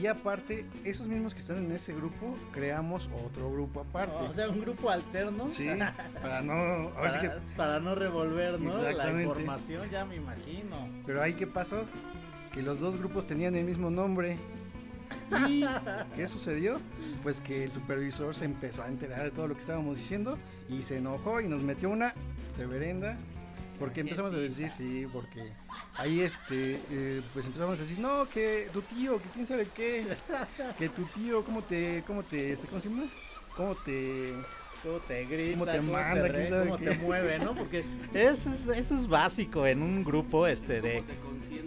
[0.00, 4.22] Y aparte, esos mismos que están en ese grupo, creamos otro grupo aparte.
[4.22, 5.48] O sea, un grupo alterno.
[5.48, 5.66] Sí,
[6.22, 6.52] para no.
[6.52, 8.72] ahora para, sí que- para no revolver, ¿no?
[8.92, 10.88] La información, ya me imagino.
[11.04, 11.84] pero ahí, ¿qué pasó?
[12.52, 14.36] Que los dos grupos tenían el mismo nombre.
[15.48, 15.64] ¿Y
[16.16, 16.80] qué sucedió?
[17.22, 20.82] Pues que el supervisor se empezó a enterar de todo lo que estábamos diciendo y
[20.82, 22.14] se enojó y nos metió una
[22.58, 23.16] reverenda.
[23.78, 25.52] Porque empezamos a decir, sí, porque
[25.96, 30.06] ahí este, eh, pues empezamos a decir, no, que tu tío, que quién sabe qué,
[30.78, 33.04] que tu tío, ¿cómo te, cómo te, este, cómo se llama?
[33.56, 34.34] ¿Cómo te,
[34.82, 35.52] ¿Cómo te grita?
[35.58, 36.14] ¿Cómo te manda?
[36.28, 37.54] re- ¿Quién sabe ¿Cómo te mueve, no?
[37.54, 37.82] Porque
[38.14, 41.02] eso es, eso es básico en un grupo este de,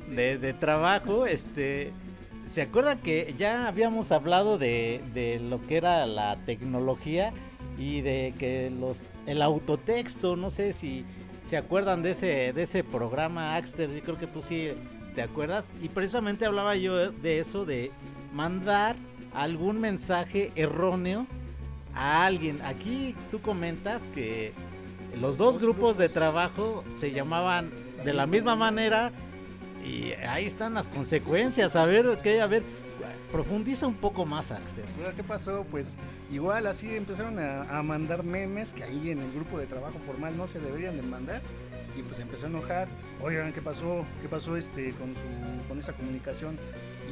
[0.06, 1.26] Te de, de trabajo.
[1.26, 1.92] Este,
[2.54, 7.34] ¿Se acuerdan que ya habíamos hablado de, de lo que era la tecnología
[7.80, 11.04] y de que los el autotexto, no sé si
[11.46, 14.68] se acuerdan de ese, de ese programa, Axter, yo creo que tú sí
[15.16, 15.72] te acuerdas.
[15.82, 17.90] Y precisamente hablaba yo de eso, de
[18.32, 18.98] mandar
[19.34, 21.26] algún mensaje erróneo
[21.96, 22.62] a alguien.
[22.62, 24.54] Aquí tú comentas que
[25.20, 27.72] los dos grupos de trabajo se llamaban
[28.06, 29.12] de la misma manera
[29.84, 31.76] y ahí están las consecuencias.
[31.76, 32.42] A ver, ¿qué?
[32.42, 32.64] A ver,
[33.32, 34.86] profundiza un poco más, Axel.
[35.16, 35.66] ¿Qué pasó?
[35.70, 35.98] Pues
[36.32, 40.38] igual así empezaron a, a, mandar memes que ahí en el grupo de trabajo formal
[40.38, 41.42] no se deberían de mandar.
[41.98, 42.88] Y pues empezó a enojar.
[43.22, 44.06] Oigan, ¿qué pasó?
[44.22, 46.58] ¿Qué pasó este con su con esa comunicación?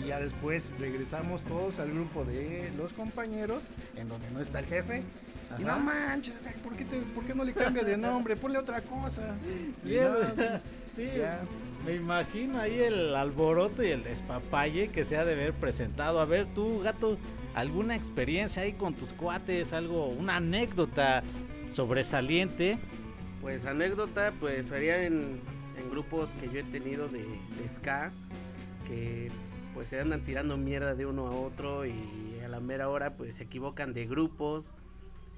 [0.01, 4.65] Y ya después regresamos todos al grupo de los compañeros, en donde no está el
[4.65, 5.03] jefe.
[5.51, 5.61] Ajá.
[5.61, 8.35] Y no manches, ¿por qué, te, ¿por qué, no le cambia de nombre?
[8.35, 9.35] Ponle otra cosa.
[9.85, 10.13] Y no,
[10.95, 11.41] sí, ya.
[11.85, 16.19] Me imagino ahí el alboroto y el despapalle que se ha de haber presentado.
[16.19, 17.17] A ver, tú, gato,
[17.55, 19.73] ¿alguna experiencia ahí con tus cuates?
[19.73, 21.23] Algo, una anécdota
[21.73, 22.77] sobresaliente.
[23.41, 25.39] Pues anécdota, pues sería en,
[25.89, 27.25] grupos que yo he tenido de
[27.67, 28.11] ska,
[28.87, 29.31] que
[29.73, 33.35] pues se andan tirando mierda de uno a otro y a la mera hora pues
[33.35, 34.73] se equivocan de grupos.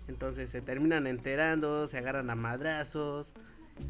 [0.10, 3.34] Entonces se terminan enterando, se agarran a madrazos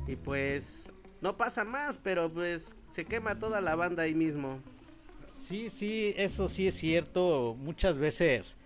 [0.07, 0.92] y pues
[1.23, 4.59] no pasa más, pero pues se quema toda la banda ahí mismo.
[5.25, 7.55] Sí, sí, eso sí es cierto.
[7.59, 8.57] Muchas veces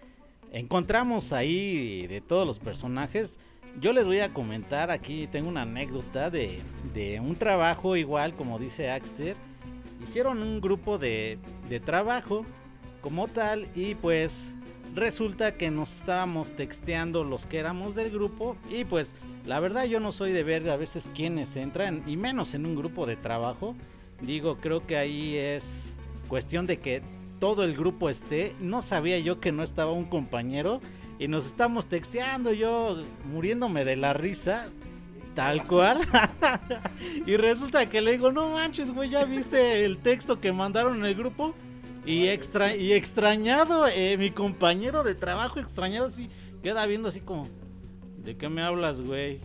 [0.52, 3.38] encontramos ahí de todos los personajes.
[3.80, 6.62] Yo les voy a comentar aquí, tengo una anécdota de,
[6.96, 9.38] de un trabajo igual como dice Axter
[10.02, 11.38] hicieron un grupo de,
[11.70, 12.46] de, trabajo
[13.02, 14.54] como tal y pues
[14.96, 19.14] resulta que nos estábamos texteando los que éramos del grupo y pues
[19.48, 22.76] la verdad yo no soy de ver a veces quiénes entran y menos en un
[22.76, 23.76] grupo de trabajo.
[24.22, 25.96] Digo, creo que ahí es
[26.28, 27.02] cuestión de que
[27.40, 28.54] todo el grupo esté.
[28.60, 30.82] No sabía yo que no estaba un compañero
[31.18, 34.68] y nos estamos texteando yo muriéndome de la risa
[35.38, 36.02] Tal cual.
[37.28, 41.06] y resulta que le digo, no manches, güey, ¿ya viste el texto que mandaron en
[41.06, 41.54] el grupo?
[42.08, 46.32] Y, extra y extrañado, eh, mi compañero de trabajo extrañado así,
[46.64, 47.50] queda viendo así como,
[48.28, 49.40] ¿de qué me hablas, güey?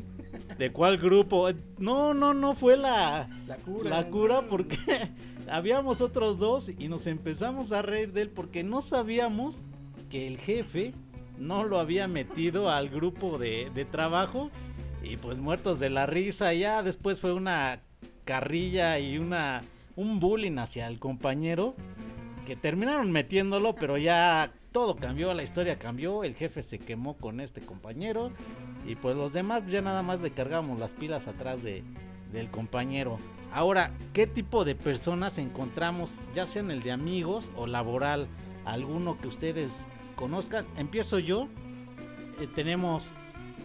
[0.59, 1.49] ¿De cuál grupo?
[1.79, 3.89] No, no, no fue la, la cura.
[3.89, 4.77] La cura porque
[5.49, 9.61] habíamos otros dos y nos empezamos a reír de él porque no sabíamos
[10.11, 10.95] que el jefe
[11.39, 14.51] no lo había metido al grupo de, de trabajo
[15.05, 16.53] y pues muertos de la risa.
[16.53, 17.83] Ya después fue una
[18.25, 19.63] carrilla y una
[19.95, 21.77] un bullying hacia el compañero
[22.47, 27.41] que terminaron metiéndolo, pero ya todo cambió, la historia cambió, el jefe se quemó con
[27.41, 28.33] este compañero
[28.87, 31.85] y pues los demás ya nada más le cargamos las pilas atrás de,
[32.33, 33.19] del compañero.
[33.53, 38.27] Ahora, ¿qué tipo de personas encontramos, ya sea en el de amigos o laboral?
[38.65, 40.65] Alguno que ustedes conozcan.
[40.77, 41.49] Empiezo yo.
[42.41, 43.11] Eh, tenemos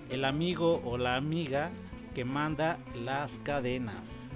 [0.10, 1.70] el amigo o la amiga
[2.14, 4.30] que manda las cadenas.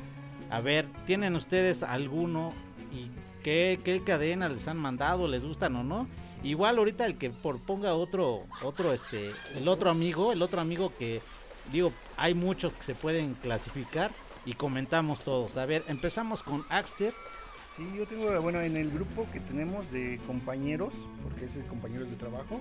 [0.50, 2.54] A ver, ¿tienen ustedes alguno
[2.94, 3.10] y
[3.44, 5.28] qué, qué cadena les han mandado?
[5.28, 6.08] ¿Les gustan o no?
[6.44, 10.92] Igual ahorita el que por ponga otro, otro, este, el otro amigo, el otro amigo
[10.98, 11.22] que
[11.72, 14.12] digo, hay muchos que se pueden clasificar
[14.46, 15.58] y comentamos todos.
[15.58, 17.14] A ver, empezamos con Axter.
[17.76, 22.10] Sí, yo tengo, bueno, en el grupo que tenemos de compañeros, porque es de compañeros
[22.10, 22.60] de trabajo,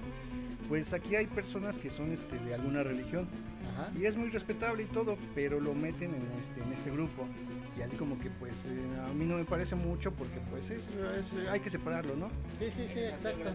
[0.68, 3.26] pues aquí hay personas que son este, de alguna religión.
[3.72, 3.91] Ajá.
[3.99, 7.26] Y es muy respetable y todo, pero lo meten en este, en este grupo.
[7.79, 10.83] Y así como que pues eh, a mí no me parece mucho porque pues es,
[11.18, 12.29] es, hay que separarlo, ¿no?
[12.59, 13.51] Sí, sí, sí, exacto.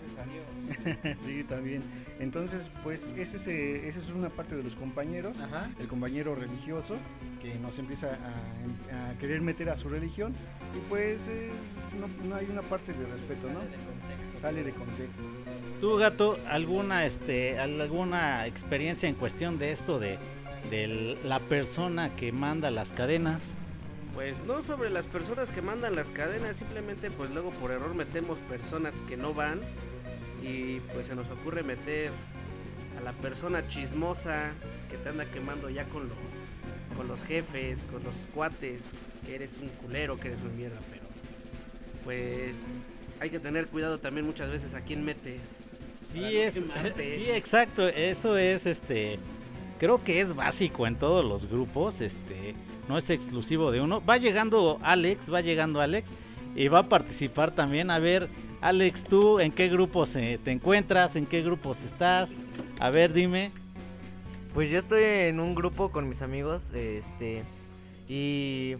[1.19, 1.83] sí, también.
[2.19, 5.69] Entonces pues ese, ese, esa es una parte de los compañeros, Ajá.
[5.79, 6.95] el compañero religioso
[7.41, 10.33] que nos empieza a, a, querer meter a su religión
[10.75, 11.51] y pues es,
[11.99, 13.59] no, no, hay una parte de respeto, sale ¿no?
[13.61, 14.39] De contexto.
[14.41, 15.23] Sale de contexto.
[15.81, 20.17] ¿Tú, gato, alguna, este, alguna experiencia en cuestión de esto de,
[20.69, 23.55] de la persona que manda las cadenas?
[24.15, 28.39] Pues no sobre las personas que mandan las cadenas, simplemente pues luego por error metemos
[28.39, 29.59] personas que no van
[30.41, 32.11] y pues se nos ocurre meter
[32.97, 34.51] a la persona chismosa
[34.89, 36.17] que te anda quemando ya con los
[36.95, 38.81] con los jefes, con los cuates,
[39.25, 41.03] que eres un culero, que eres un mierda, pero
[42.05, 42.87] pues
[43.19, 45.71] hay que tener cuidado también muchas veces a quién metes.
[46.09, 46.53] Sí, es,
[46.95, 49.19] sí, exacto, eso es este
[49.77, 52.55] creo que es básico en todos los grupos, este
[52.87, 54.03] no es exclusivo de uno.
[54.03, 56.15] Va llegando Alex, va llegando Alex
[56.55, 57.91] y va a participar también.
[57.91, 58.29] A ver,
[58.61, 62.39] Alex, tú en qué grupos te encuentras, en qué grupos estás?
[62.79, 63.51] A ver, dime.
[64.53, 67.43] Pues yo estoy en un grupo con mis amigos, este,
[68.07, 68.75] y,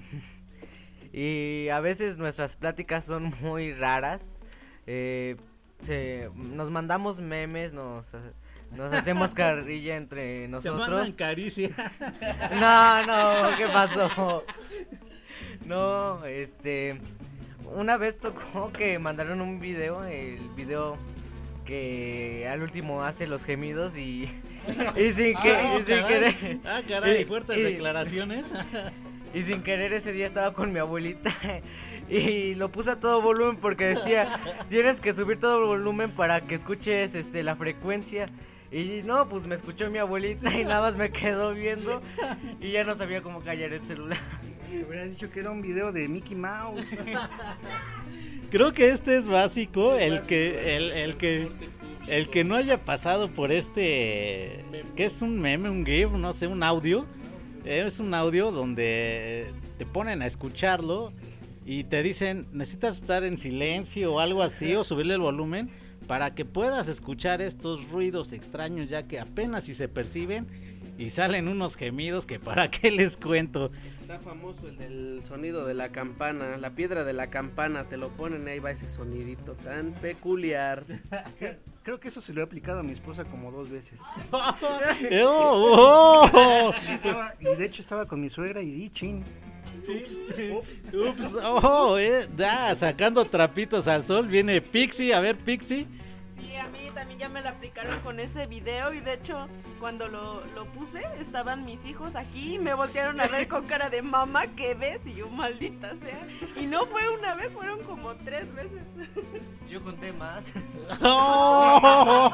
[1.13, 4.37] y a veces nuestras pláticas son muy raras.
[4.87, 5.35] Eh,
[5.85, 8.07] se, nos mandamos memes, nos
[8.75, 10.79] nos hacemos carrilla entre Se nosotros.
[10.89, 11.69] mandan caricia.
[12.59, 14.43] No, no, ¿qué pasó?
[15.65, 16.99] No, este.
[17.75, 20.97] Una vez tocó que mandaron un video, el video
[21.65, 24.29] que al último hace los gemidos y.
[24.95, 26.07] Y sin, que, Ah, y sin caray.
[26.35, 26.57] querer.
[26.65, 28.51] Ah, caray, fuertes y- declaraciones.
[29.33, 31.29] Y sin querer ese día estaba con mi abuelita
[32.09, 34.39] y lo puse a todo volumen porque decía,
[34.69, 38.27] tienes que subir todo el volumen para que escuches este la frecuencia.
[38.71, 42.01] Y no, pues me escuchó mi abuelita y nada más me quedó viendo
[42.59, 44.17] y ya no sabía cómo callar el celular.
[44.71, 46.85] Me hubieras dicho que era un video de Mickey Mouse.
[48.51, 51.49] Creo que este es básico, el que, el, el que,
[52.07, 56.47] el que no haya pasado por este, que es un meme, un GIF, no sé,
[56.47, 57.05] un audio.
[57.63, 61.11] Es un audio donde te ponen a escucharlo
[61.65, 65.69] y te dicen necesitas estar en silencio o algo así o subirle el volumen
[66.07, 70.47] para que puedas escuchar estos ruidos extraños ya que apenas si se perciben
[70.97, 73.69] y salen unos gemidos que para qué les cuento.
[73.89, 78.09] Está famoso el del sonido de la campana, la piedra de la campana, te lo
[78.11, 80.85] ponen ahí va ese sonidito tan peculiar.
[81.83, 83.99] Creo que eso se lo he aplicado a mi esposa como dos veces.
[84.31, 86.71] ¡Oh, oh!
[86.87, 89.23] Y, estaba- y de hecho estaba con mi suegra y di chin.
[90.93, 95.85] Ups, oh, eh, da, sacando trapitos al sol, viene Pixie, a ver Pixie.
[96.37, 99.47] Sí, a mí también ya me lo aplicaron con ese video y de hecho
[99.79, 103.89] cuando lo, lo puse estaban mis hijos aquí y me voltearon a ver con cara
[103.89, 105.01] de mamá, ¿qué ves?
[105.05, 106.27] Y yo maldita sea.
[106.59, 108.81] Y no fue una vez, fueron como tres veces.
[109.69, 110.53] Yo conté más.
[111.01, 112.31] Oh,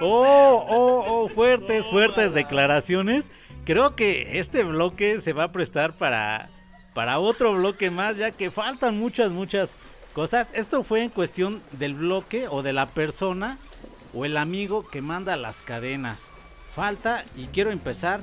[0.00, 3.30] oh, oh, oh, fuertes, fuertes declaraciones.
[3.64, 6.50] Creo que este bloque se va a prestar para,
[6.94, 9.80] para otro bloque más, ya que faltan muchas, muchas
[10.14, 10.50] cosas.
[10.52, 13.58] Esto fue en cuestión del bloque o de la persona
[14.12, 16.32] o el amigo que manda las cadenas.
[16.74, 18.20] Falta y quiero empezar,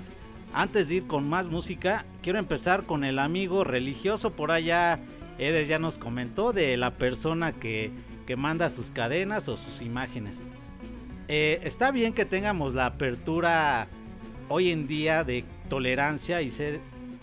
[0.53, 4.31] antes de ir con más música, quiero empezar con el amigo religioso.
[4.31, 4.99] Por allá,
[5.37, 7.91] Eder ya nos comentó de la persona que,
[8.27, 10.43] que manda sus cadenas o sus imágenes.
[11.29, 13.87] Eh, está bien que tengamos la apertura
[14.49, 16.79] hoy en día de tolerancia y ser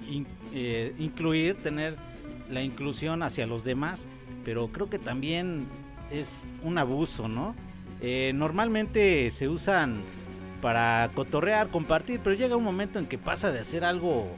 [0.08, 1.96] in- eh, incluir, tener
[2.50, 4.06] la inclusión hacia los demás,
[4.44, 5.66] pero creo que también
[6.10, 7.54] es un abuso, ¿no?
[8.00, 10.00] Eh, normalmente se usan
[10.62, 14.28] para cotorrear, compartir, pero llega un momento en que pasa de hacer algo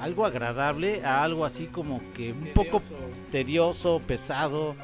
[0.00, 2.80] algo agradable a algo así como que un poco
[3.32, 4.76] tedioso, pesado.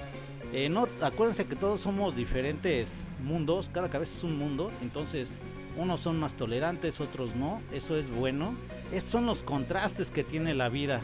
[0.53, 5.33] Eh, no, acuérdense que todos somos diferentes mundos, cada cabeza es un mundo, entonces
[5.77, 8.55] unos son más tolerantes, otros no, eso es bueno.
[8.93, 11.01] Estos son los contrastes que tiene la vida.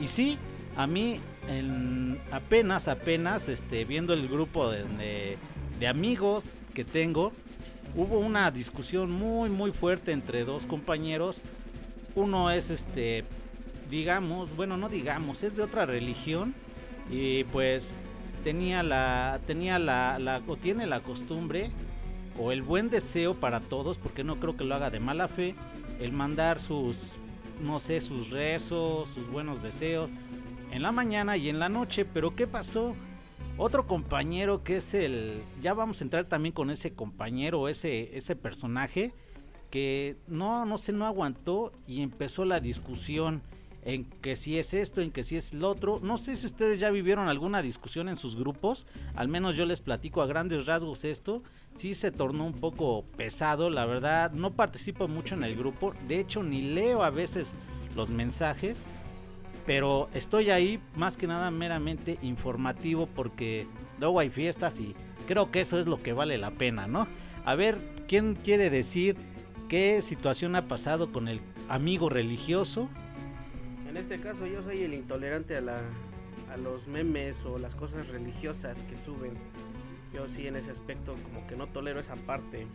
[0.00, 0.38] Y sí,
[0.76, 4.84] a mí en- apenas, apenas, este, viendo el grupo de,
[5.78, 7.32] de- amigos que tengo,
[7.94, 11.40] hubo una discusión muy, muy fuerte entre dos compañeros.
[12.16, 13.24] Uno es este,
[13.90, 16.54] digamos, bueno, no digamos, es de otra religión
[17.10, 17.94] y pues
[18.44, 21.70] tenía la, tenía la, la, o tiene la costumbre
[22.38, 25.54] o el buen deseo para todos, porque no creo que lo haga de mala fe,
[26.00, 26.96] el mandar sus,
[27.62, 30.10] no sé, sus rezos, sus buenos deseos
[30.70, 32.94] en la mañana y en la noche, pero ¿qué pasó?
[33.56, 38.36] Otro compañero que es el, ya vamos a entrar también con ese compañero, ese, ese
[38.36, 39.12] personaje
[39.70, 43.42] que no, no se no aguantó y empezó la discusión
[43.82, 45.98] en que si es esto, en que si es lo otro.
[46.02, 49.80] No sé si ustedes ya vivieron alguna discusión en sus grupos, al menos yo les
[49.80, 51.42] platico a grandes rasgos esto.
[51.78, 56.18] Sí se tornó un poco pesado, la verdad, no participo mucho en el grupo, de
[56.18, 57.54] hecho ni leo a veces
[57.94, 58.86] los mensajes,
[59.64, 63.68] pero estoy ahí más que nada meramente informativo porque
[64.00, 64.96] luego hay fiestas y
[65.28, 67.06] creo que eso es lo que vale la pena, ¿no?
[67.44, 69.14] A ver, ¿quién quiere decir
[69.68, 72.88] qué situación ha pasado con el amigo religioso?
[73.88, 75.80] En este caso yo soy el intolerante a, la,
[76.52, 79.34] a los memes o las cosas religiosas que suben.
[80.12, 82.66] Yo sí en ese aspecto como que no tolero esa parte.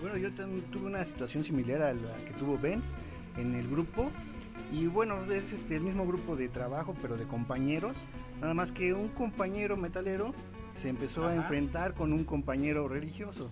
[0.00, 2.96] Bueno, yo también tuve una situación similar a la que tuvo Benz
[3.36, 4.10] en el grupo.
[4.72, 8.06] Y bueno, es este, el mismo grupo de trabajo, pero de compañeros.
[8.40, 10.34] Nada más que un compañero metalero
[10.74, 13.50] se empezó a enfrentar con un compañero religioso.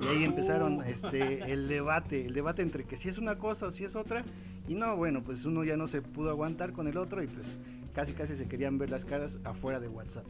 [0.00, 3.70] Y ahí empezaron este, el debate, el debate entre que si es una cosa o
[3.70, 4.24] si es otra.
[4.68, 7.58] Y no, bueno, pues uno ya no se pudo aguantar con el otro y pues
[7.94, 10.24] casi casi se querían ver las caras afuera de WhatsApp.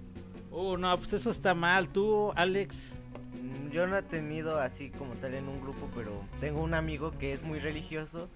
[0.51, 1.89] Oh, no, pues eso está mal.
[1.91, 2.95] Tú, Alex.
[3.33, 7.13] Mm, Yo no he tenido así como tal en un grupo, pero tengo un amigo
[7.19, 8.29] que es muy religioso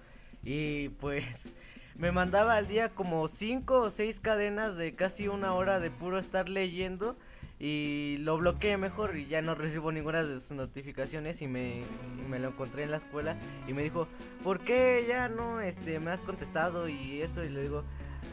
[0.43, 1.55] y pues
[1.95, 6.19] me mandaba al día como cinco o seis cadenas de casi una hora de puro
[6.19, 7.17] estar leyendo
[7.59, 12.29] Y lo bloqueé mejor y ya no recibo ninguna de sus notificaciones y me, y
[12.29, 13.37] me lo encontré en la escuela
[13.67, 14.07] y me dijo,
[14.43, 17.43] ¿por qué ya no este, me has contestado y eso?
[17.43, 17.83] Y le digo,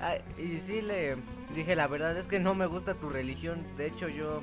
[0.00, 1.16] "Ay", y sí le
[1.54, 4.42] dije, la verdad es que no me gusta tu religión, de hecho yo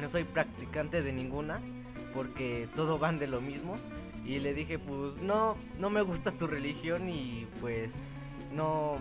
[0.00, 1.60] no soy practicante de ninguna
[2.14, 3.76] porque todos van de lo mismo.
[4.24, 7.98] Y le dije, pues no, no me gusta tu religión y pues
[8.52, 8.98] no,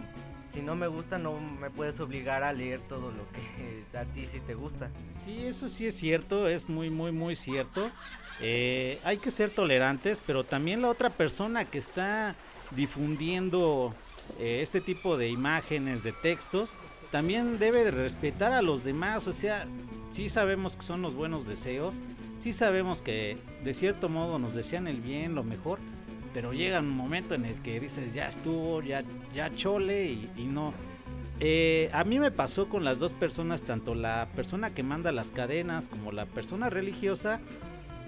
[0.49, 4.25] si no me gusta no me puedes obligar a leer todo lo que a ti
[4.25, 4.89] sí te gusta.
[5.13, 7.91] Sí, eso sí es cierto, es muy, muy, muy cierto.
[8.39, 12.35] Eh, hay que ser tolerantes, pero también la otra persona que está
[12.71, 13.95] difundiendo
[14.39, 16.77] eh, este tipo de imágenes, de textos,
[17.11, 19.27] también debe de respetar a los demás.
[19.27, 19.65] O sea,
[20.11, 21.95] sí sabemos que son los buenos deseos,
[22.37, 25.79] sí sabemos que de cierto modo nos desean el bien, lo mejor,
[26.33, 30.43] pero llega un momento en el que dices, ya estuvo, ya, ya chole y, y
[30.43, 30.73] no.
[31.39, 35.31] Eh, a mí me pasó con las dos personas, tanto la persona que manda las
[35.31, 37.39] cadenas como la persona religiosa,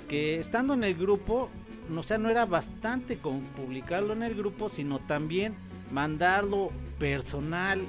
[0.07, 1.49] que estando en el grupo,
[1.95, 5.55] o sea, no era bastante con publicarlo en el grupo, sino también
[5.91, 7.81] mandarlo personal.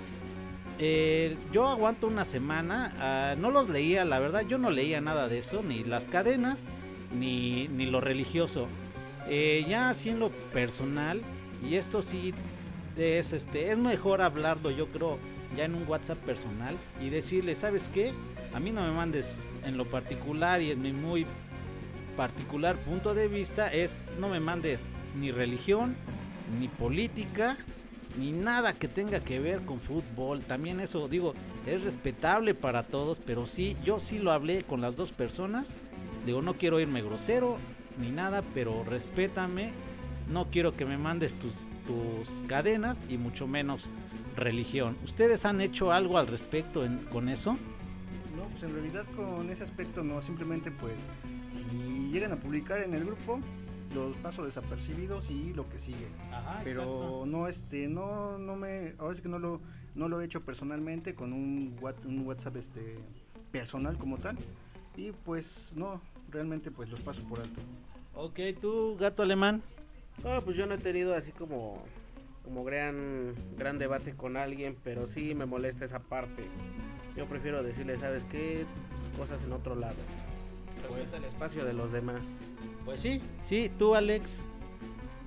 [0.78, 5.28] Eh, yo aguanto una semana, ah, no los leía, la verdad, yo no leía nada
[5.28, 6.64] de eso, ni las cadenas,
[7.12, 8.66] ni, ni lo religioso.
[9.28, 11.20] Eh, ya así en lo personal,
[11.62, 12.32] y esto sí
[12.96, 15.18] es, este, es mejor hablarlo, yo creo,
[15.56, 18.12] ya en un WhatsApp personal y decirle, ¿sabes qué?
[18.54, 21.26] A mí no me mandes en lo particular y en mi muy
[22.16, 24.88] particular punto de vista es no me mandes
[25.18, 25.96] ni religión,
[26.58, 27.56] ni política,
[28.18, 30.40] ni nada que tenga que ver con fútbol.
[30.42, 31.34] También eso digo,
[31.66, 35.76] es respetable para todos, pero sí, yo sí lo hablé con las dos personas.
[36.26, 37.58] Digo, no quiero irme grosero
[37.98, 39.72] ni nada, pero respétame.
[40.28, 41.66] No quiero que me mandes tus,
[42.46, 43.88] cadenas y mucho menos
[44.36, 44.96] religión.
[45.04, 47.52] ¿Ustedes han hecho algo al respecto con eso?
[48.36, 51.00] No, pues en realidad con ese aspecto no, simplemente pues
[51.48, 53.40] si llegan a publicar en el grupo,
[53.94, 56.06] los paso desapercibidos y lo que sigue.
[56.64, 59.60] Pero no este no no me ahora sí que no lo
[59.94, 62.98] no lo he hecho personalmente con un, what- un WhatsApp este
[63.50, 64.36] personal como tal
[64.96, 67.60] y pues no, realmente pues los paso por alto.
[68.14, 69.62] Ok, tú, gato alemán.
[70.22, 71.82] No, pues yo no he tenido así como
[72.44, 76.44] como gran gran debate con alguien, pero sí me molesta esa parte.
[77.16, 78.64] Yo prefiero decirle, ¿sabes qué?
[79.18, 79.96] Cosas en otro lado.
[80.82, 82.38] Respeta el espacio de los demás.
[82.84, 84.44] Pues sí, sí, tú, Alex.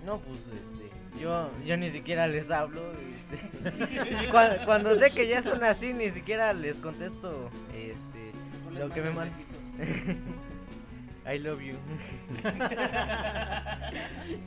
[0.06, 2.82] No, pues este, yo, yo ni siquiera les hablo.
[3.14, 8.32] este, cuando, cuando sé que ya son así, ni siquiera les contesto este,
[8.78, 9.40] lo que me mandan.
[11.26, 11.76] I love you.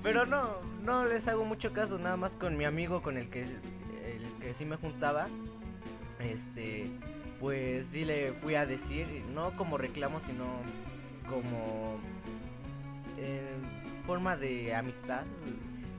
[0.03, 3.43] Pero no, no les hago mucho caso, nada más con mi amigo con el que,
[3.43, 5.27] el que sí me juntaba.
[6.21, 6.91] Este,
[7.41, 10.45] pues sí le fui a decir, no como reclamo, sino
[11.29, 11.99] como
[13.19, 15.23] en forma de amistad.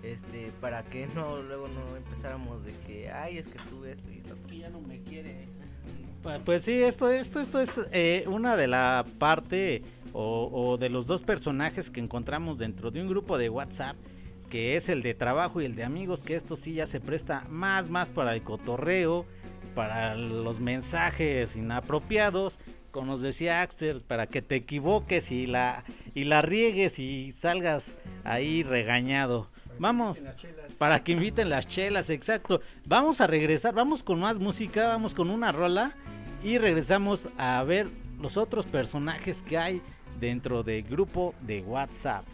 [0.03, 4.21] Este, para que no luego no empezáramos de que, ay, es que tú esto y
[4.21, 4.55] lo otro.
[4.55, 5.47] ya no me quieres.
[6.23, 9.81] Pu- Pues sí, esto, esto, esto es eh, una de la parte
[10.13, 13.97] o, o de los dos personajes que encontramos dentro de un grupo de WhatsApp,
[14.49, 17.45] que es el de trabajo y el de amigos, que esto sí ya se presta
[17.49, 19.25] más, más para el cotorreo,
[19.75, 22.59] para los mensajes inapropiados,
[22.97, 25.83] como nos decía Axter, para que te equivoques y la,
[26.15, 29.51] y la riegues y salgas ahí regañado.
[29.77, 30.25] Vamos,
[30.79, 32.59] para que inviten las chelas, exacto.
[32.87, 35.95] Vamos a regresar, vamos con más música, vamos con una rola
[36.41, 37.87] y regresamos a ver
[38.19, 39.79] los otros personajes que hay
[40.19, 42.25] dentro del grupo de WhatsApp.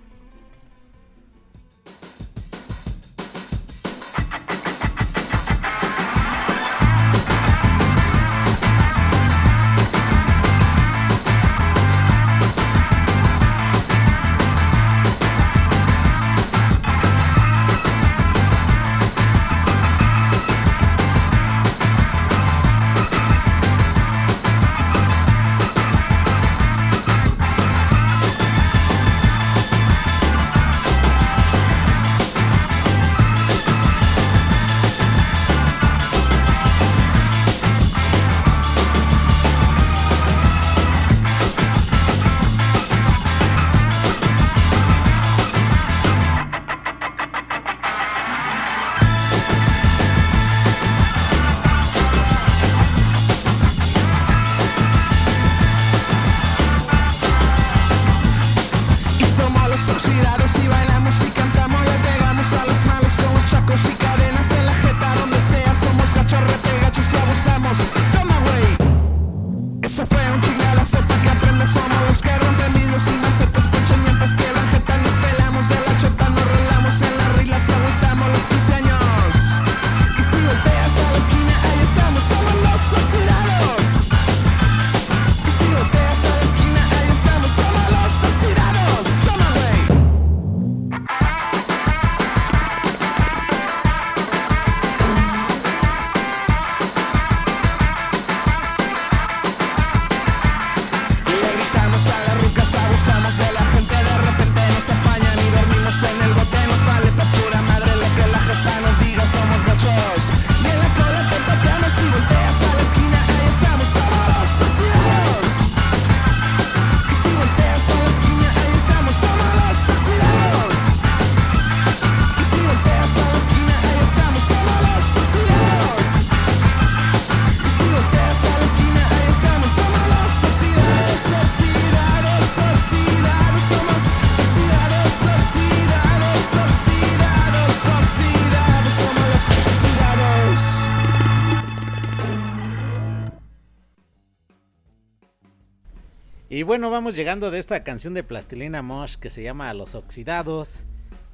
[146.63, 150.85] Y bueno, vamos llegando de esta canción de Plastilina Mosh que se llama Los Oxidados.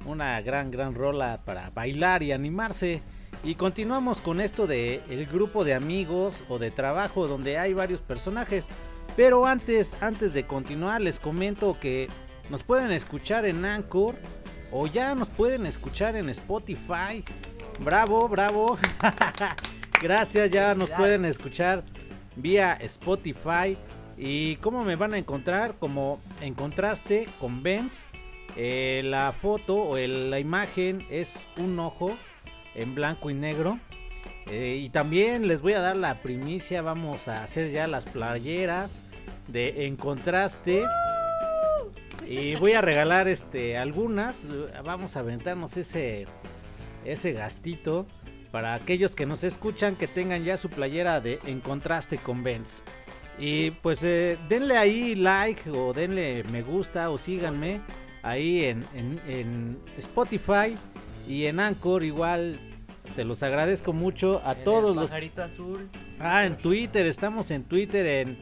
[0.04, 3.00] Una gran, gran rola para bailar y animarse.
[3.44, 8.02] Y continuamos con esto de el grupo de amigos o de trabajo donde hay varios
[8.02, 8.66] personajes.
[9.14, 12.08] Pero antes, antes de continuar, les comento que
[12.50, 14.16] nos pueden escuchar en Anchor
[14.72, 17.24] o ya nos pueden escuchar en Spotify.
[17.78, 18.78] Bravo, bravo.
[20.02, 21.84] Gracias, ya nos pueden escuchar
[22.34, 23.78] vía Spotify.
[24.22, 25.76] ¿Y cómo me van a encontrar?
[25.78, 28.08] Como en contraste con Benz,
[28.54, 32.14] eh, la foto o la imagen es un ojo
[32.74, 33.78] en blanco y negro.
[34.50, 39.02] Eh, y también les voy a dar la primicia, vamos a hacer ya las playeras
[39.48, 40.82] de En Contraste.
[42.26, 44.48] Y voy a regalar este algunas,
[44.84, 46.26] vamos a aventarnos ese
[47.06, 48.06] ese gastito
[48.50, 52.82] para aquellos que nos escuchan que tengan ya su playera de En Contraste con Benz.
[53.38, 57.80] Y pues eh, denle ahí like o denle me gusta o síganme
[58.22, 60.74] ahí en, en- en Spotify
[61.28, 62.58] y en Anchor igual.
[63.10, 65.08] Se los agradezco mucho a En el todos los...
[65.10, 65.88] pajarito azul.
[66.20, 68.38] Ah, en Twitter, estamos en Twitter en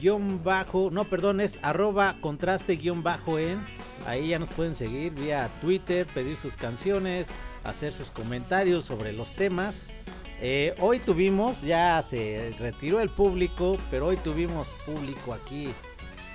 [0.00, 3.58] guion bajo, no, perdón, es arroba contraste guion bajo en.
[4.06, 7.28] Ahí ya nos pueden seguir vía Twitter, pedir sus canciones,
[7.64, 9.84] hacer sus comentarios sobre los temas.
[10.40, 15.68] Eh, hoy tuvimos, ya se retiró el público, pero hoy tuvimos público aquí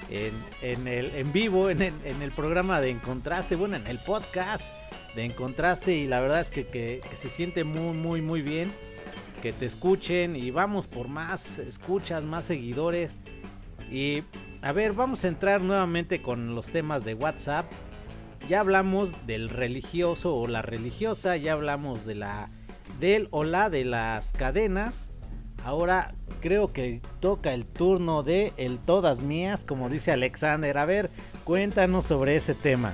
[0.10, 3.88] en, en el, en vivo, en el, en el programa de En Contraste, bueno, en
[3.88, 4.66] el podcast
[5.16, 8.72] de En Contraste y la verdad es que- que se siente muy, muy, muy bien
[9.42, 13.20] que te escuchen y vamos por más escuchas, más seguidores.
[13.92, 14.24] Y
[14.62, 17.70] a ver, vamos a entrar nuevamente con los temas de WhatsApp.
[18.48, 22.50] Ya hablamos del religioso o la religiosa, ya hablamos de la
[23.04, 25.12] del o la de las cadenas.
[25.66, 30.78] Ahora creo que toca el turno de el todas mías, como dice Alexander.
[30.78, 31.10] A ver,
[31.44, 32.94] cuéntanos sobre ese tema.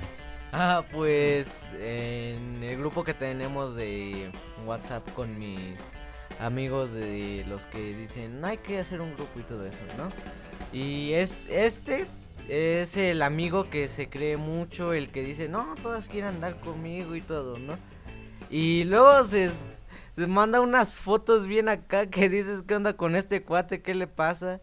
[0.51, 4.31] Ah, pues en el grupo que tenemos de
[4.65, 5.59] WhatsApp con mis
[6.39, 10.09] amigos de los que dicen hay que hacer un grupo y todo eso, ¿no?
[10.73, 12.07] Y es, este
[12.47, 17.15] es el amigo que se cree mucho, el que dice, no, todas quieren andar conmigo
[17.15, 17.75] y todo, ¿no?
[18.49, 19.51] Y luego se,
[20.19, 23.81] se manda unas fotos bien acá que dices, ¿qué onda con este cuate?
[23.81, 24.59] ¿Qué le pasa?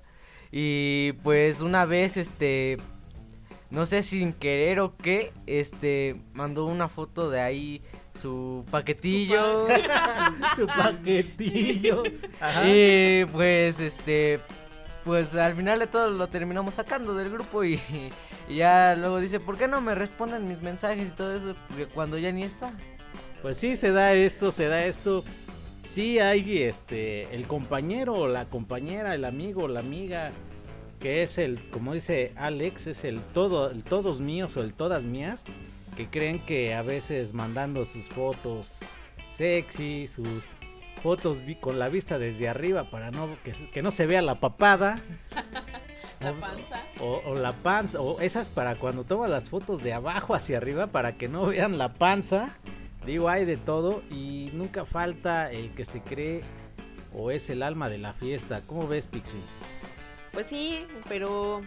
[0.52, 2.76] Y pues una vez, este,
[3.70, 7.82] no sé sin querer o qué, este, mandó una foto de ahí
[8.20, 9.66] su paquetillo.
[10.56, 12.02] Su paquetillo.
[12.66, 14.40] y pues, este,
[15.04, 17.80] pues al final de todo lo terminamos sacando del grupo y,
[18.46, 21.56] y ya luego dice, ¿por qué no me responden mis mensajes y todo eso?
[21.68, 22.70] Porque cuando ya ni está.
[23.40, 25.24] Pues sí, se da esto, se da esto.
[25.86, 30.30] Sí hay este el compañero o la compañera, el amigo o la amiga
[31.00, 35.04] que es el, como dice Alex, es el todo, el todos míos o el todas
[35.04, 35.44] mías,
[35.96, 38.80] que creen que a veces mandando sus fotos
[39.28, 40.48] sexy, sus
[41.02, 43.28] fotos con la vista desde arriba para no
[43.72, 45.02] que, no se vea la papada.
[46.20, 46.82] La o- panza.
[47.00, 50.86] o, o la panza, o esas para cuando tomas las fotos de abajo hacia arriba
[50.86, 52.56] para que no vean la panza.
[53.06, 56.42] Digo, hay de todo y nunca falta el que se cree
[57.14, 58.62] o es el alma de la fiesta.
[58.66, 59.40] ¿Cómo ves, Pixie?
[60.32, 61.62] Pues sí, pero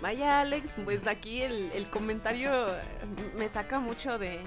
[0.00, 2.50] vaya Alex, pues aquí el, el comentario
[3.36, 4.40] me saca mucho de...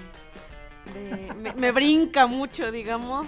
[0.94, 3.26] de- me, me brinca mucho, digamos.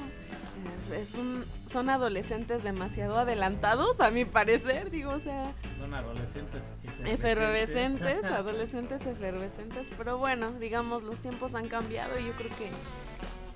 [0.91, 6.75] Es, es un- son adolescentes demasiado adelantados, a mi parecer, digo, o sea, Son adolescentes
[7.05, 12.69] efervescentes, adolescentes efervescentes, pero bueno, digamos, los tiempos han cambiado y yo creo que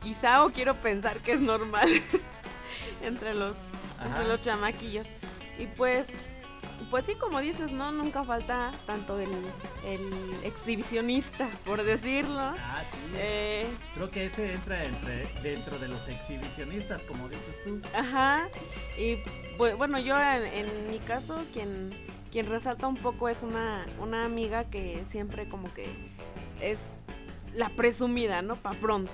[0.02, 1.88] quizá o quiero pensar que es normal
[3.02, 3.56] entre los
[4.04, 5.06] entre los chamaquillos.
[5.58, 6.06] Y pues,
[6.90, 7.90] pues sí, como dices, ¿no?
[7.90, 9.28] Nunca falta tanto el,
[9.84, 10.12] el
[10.44, 12.38] exhibicionista, por decirlo.
[12.38, 12.96] Ah, sí.
[13.16, 17.80] Eh, Creo que ese entra entre, dentro de los exhibicionistas, como dices tú.
[17.92, 18.48] ajá.
[18.96, 19.16] Y
[19.58, 21.92] bu- bueno, yo en, en mi caso, quien,
[22.30, 25.88] quien resalta un poco es una, una amiga que siempre como que
[26.60, 26.78] es
[27.52, 28.54] la presumida, ¿no?
[28.54, 29.10] Pa' pronto.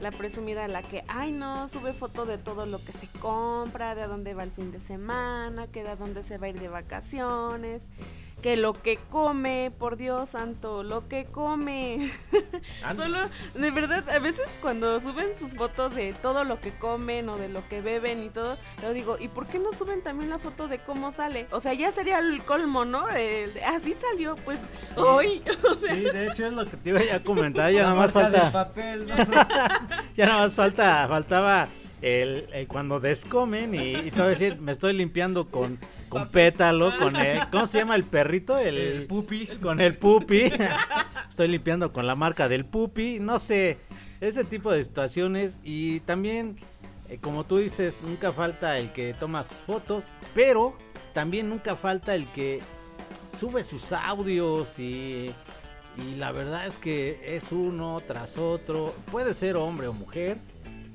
[0.00, 4.02] La presumida, la que, ay no, sube foto de todo lo que se compra, de
[4.02, 6.60] a dónde va el fin de semana, que de a dónde se va a ir
[6.60, 7.82] de vacaciones,
[8.42, 12.10] que lo que come, por Dios santo, lo que come.
[12.96, 13.18] Solo,
[13.54, 17.48] de verdad, a veces cuando suben sus fotos de todo lo que comen o de
[17.48, 20.68] lo que beben y todo, yo digo, ¿y por qué no suben también la foto
[20.68, 21.46] de cómo sale?
[21.50, 23.06] O sea, ya sería el colmo, ¿no?
[23.08, 24.58] De, de, así salió, pues
[24.94, 25.00] Sí.
[25.00, 25.42] hoy.
[25.68, 27.70] O sea, Sí, de hecho es lo que te iba a comentar.
[27.72, 28.52] Ya La nada más falta.
[28.52, 29.14] papel, ¿no?
[30.14, 31.68] Ya nada más falta, faltaba
[32.02, 35.78] el, el cuando descomen y, y te voy a decir, me estoy limpiando con,
[36.08, 38.58] con pétalo, con el, ¿cómo se llama el perrito?
[38.58, 39.46] El, El pupi.
[39.60, 40.50] Con el pupi.
[41.28, 43.78] estoy limpiando con la marca del pupi, no sé,
[44.20, 46.56] ese tipo de situaciones y también,
[47.08, 50.76] eh, como tú dices, nunca falta el que toma sus fotos, pero
[51.14, 52.60] también nunca falta el que
[53.28, 55.32] sube sus audios y,
[55.96, 60.38] y la verdad es que es uno tras otro, puede ser hombre o mujer,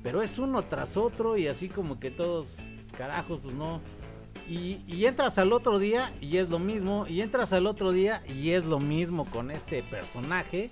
[0.02, 2.58] pero es uno tras otro y así como que todos,
[2.96, 3.80] carajos, pues no.
[4.48, 8.22] Y, y entras al otro día y es lo mismo, y entras al otro día
[8.28, 10.70] y es lo mismo con este personaje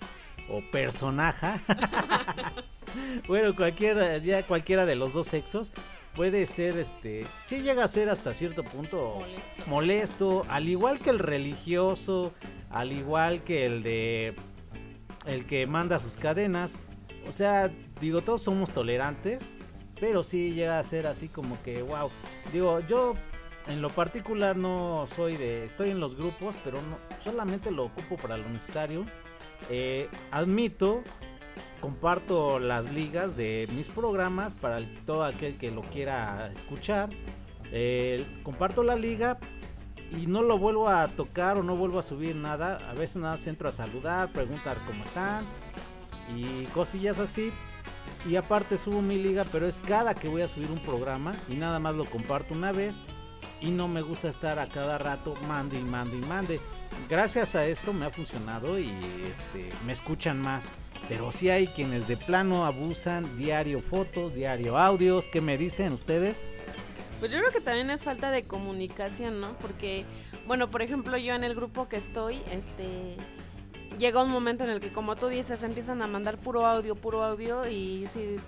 [0.49, 1.61] o personaja.
[3.29, 5.73] bueno, cualquiera, ya cualquiera de los dos sexos
[6.15, 9.67] puede ser, este, sí llega a ser hasta cierto punto Molesto.
[9.67, 12.33] molesto, al igual que el religioso,
[12.71, 14.35] al igual que el de
[15.27, 16.77] el que manda sus cadenas.
[17.29, 17.71] O sea,
[18.01, 19.55] digo, todos somos tolerantes,
[20.01, 22.11] pero sí llega a ser así como que, wow.
[22.53, 23.15] Digo, yo
[23.69, 26.79] en lo particular no soy de, estoy en los grupos, pero
[27.23, 29.05] solamente lo ocupo para lo necesario.
[29.71, 31.03] Eh, admito,
[31.81, 37.11] comparto las ligas de mis programas para todo aquel que lo quiera escuchar.
[37.71, 39.39] Eh, comparto la liga
[40.11, 42.79] y no lo vuelvo a tocar o no vuelvo a subir nada.
[42.91, 45.45] A veces nada entro a saludar, preguntar cómo están
[46.37, 47.53] y cosillas así.
[48.29, 51.55] Y aparte subo mi liga, pero es cada que voy a subir un programa y
[51.55, 53.03] nada más lo comparto una vez.
[53.63, 56.61] Y no me gusta estar a cada rato mande y mande y mande.
[57.09, 58.91] Gracias a esto me ha funcionado y
[59.31, 60.71] este, me escuchan más.
[61.09, 65.29] Pero sí hay quienes de plano abusan, diario fotos, diario audios.
[65.29, 66.45] ¿Qué me dicen ustedes?
[67.21, 69.57] Pues yo creo que también es falta de comunicación, ¿no?
[69.59, 70.05] Porque,
[70.47, 73.17] bueno, por ejemplo, yo en el grupo que estoy, este,
[73.97, 77.23] llega un momento en el que, como tú dices, empiezan a mandar puro audio, puro
[77.23, 78.41] audio, y si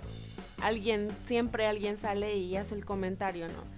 [0.61, 3.74] alguien, siempre alguien sale y hace el comentario, ¿no?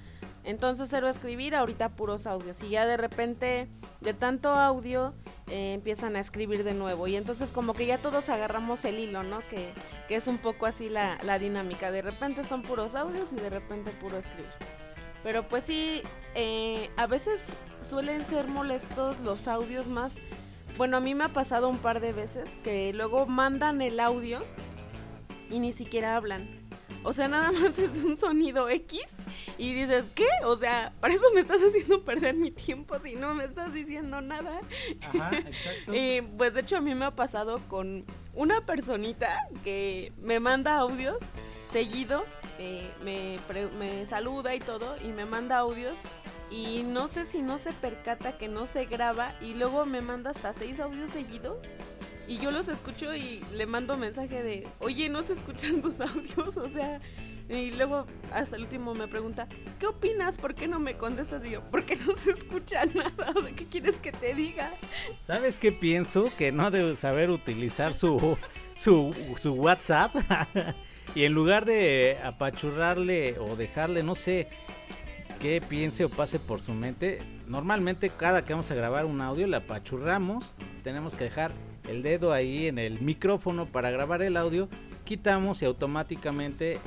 [0.47, 2.63] Entonces cero escribir, ahorita puros audios.
[2.63, 3.67] Y ya de repente,
[3.99, 5.13] de tanto audio,
[5.47, 7.05] eh, empiezan a escribir de nuevo.
[7.07, 9.39] Y entonces como que ya todos agarramos el hilo, ¿no?
[9.49, 9.73] Que,
[10.07, 11.91] que es un poco así la, la dinámica.
[11.91, 14.49] De repente son puros audios y de repente puro escribir.
[15.21, 16.01] Pero pues sí,
[16.33, 17.41] eh, a veces
[17.81, 20.15] suelen ser molestos los audios más...
[20.77, 24.45] Bueno, a mí me ha pasado un par de veces que luego mandan el audio
[25.49, 26.56] y ni siquiera hablan.
[27.03, 29.01] O sea, nada más es un sonido X
[29.57, 30.27] y dices, ¿qué?
[30.43, 34.19] O sea, para eso me estás haciendo perder mi tiempo si no me estás diciendo
[34.21, 34.59] nada.
[35.01, 35.93] Ajá, exacto.
[35.93, 40.77] Y pues de hecho a mí me ha pasado con una personita que me manda
[40.77, 41.17] audios
[41.71, 42.25] seguido,
[42.59, 45.97] eh, me, pre- me saluda y todo y me manda audios
[46.49, 50.31] y no sé si no se percata que no se graba y luego me manda
[50.31, 51.57] hasta seis audios seguidos
[52.27, 56.57] y yo los escucho y le mando mensaje de, oye, no se escuchan tus audios,
[56.57, 56.99] o sea,
[57.49, 59.47] y luego hasta el último me pregunta,
[59.79, 60.35] ¿qué opinas?
[60.35, 61.45] ¿Por qué no me contestas?
[61.45, 64.73] Y yo, porque no se escucha nada, ¿de qué quieres que te diga?
[65.21, 66.29] ¿Sabes qué pienso?
[66.37, 68.37] Que no debe saber utilizar su,
[68.75, 70.13] su, su WhatsApp.
[71.15, 74.49] y en lugar de apachurrarle o dejarle, no sé,
[75.39, 77.21] qué piense o pase por su mente.
[77.47, 80.57] Normalmente cada que vamos a grabar un audio le apachurramos.
[80.83, 81.53] Tenemos que dejar
[81.87, 84.69] el dedo ahí en el micrófono para grabar el audio.
[85.03, 86.79] Quitamos y automáticamente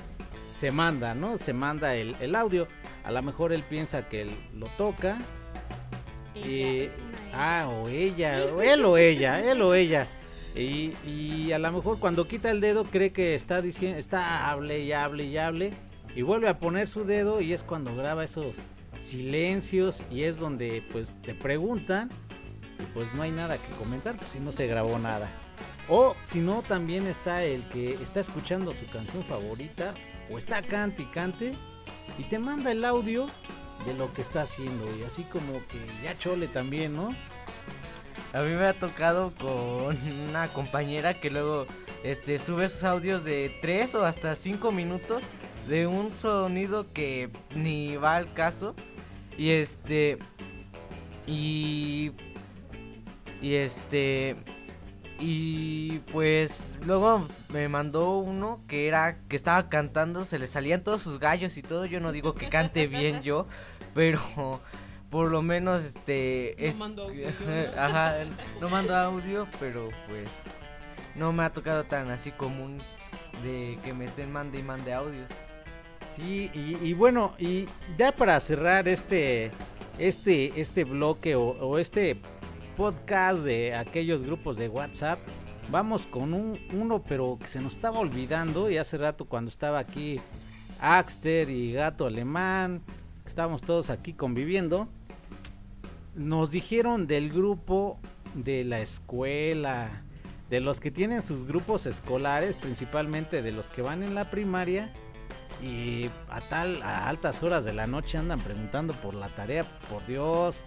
[0.53, 1.39] se manda, ¿no?
[1.39, 2.69] Se manda el, el audio.
[3.05, 5.17] A lo mejor él piensa que él lo toca
[6.35, 6.89] y-
[7.33, 10.07] ah, o ella, o él o ella, él o ella.
[10.55, 14.81] Y, y a lo mejor cuando quita el dedo cree que está diciendo, está hable
[14.81, 15.73] y hable y hable.
[16.17, 18.69] Y vuelve a poner su dedo y es cuando graba esos
[18.99, 22.11] silencios y es donde pues te preguntan
[22.95, 25.29] pues no hay nada que comentar, pues si no se grabó nada.
[25.89, 29.95] O si no también está el que está escuchando su canción favorita
[30.31, 31.55] o está cante y cante
[32.19, 33.27] y te manda el audio
[33.87, 37.15] de lo que está haciendo y así como que ya chole también, ¿no?
[38.33, 39.99] A mí me ha tocado con
[40.29, 41.67] una compañera que luego
[42.05, 45.25] este sube sus audios de 3 o hasta 5 minutos
[45.69, 48.75] de un sonido que ni va al caso.
[49.37, 50.19] Y este
[51.27, 52.13] y
[53.41, 54.37] y este
[55.19, 61.03] y pues luego me mandó uno que era que estaba cantando, se le salían todos
[61.03, 61.85] sus gallos y todo.
[61.85, 63.47] Yo no digo que cante bien yo,
[63.95, 64.21] pero
[65.11, 67.29] por lo menos este No es- mando audio.
[67.79, 68.15] Ajá,
[68.61, 70.29] no mando audio, pero pues
[71.17, 72.79] no me ha tocado tan así común
[73.43, 75.27] de que me estén mande y mande audios.
[76.09, 77.67] Sí, y, y bueno, y
[77.99, 79.51] ya para cerrar este,
[79.99, 82.17] este, este bloque o, o este
[82.77, 85.19] podcast de aquellos grupos de WhatsApp,
[85.71, 89.79] vamos con un, uno, pero que se nos estaba olvidando y hace rato cuando estaba
[89.79, 90.21] aquí
[90.81, 92.83] Axter y Gato Alemán,
[93.27, 94.89] estábamos todos aquí conviviendo,
[96.15, 97.99] nos dijeron del grupo
[98.35, 100.03] de la escuela,
[100.49, 104.93] de los que tienen sus grupos escolares, principalmente de los que van en la primaria
[105.63, 110.05] y a tal a altas horas de la noche andan preguntando por la tarea, por
[110.07, 110.65] Dios,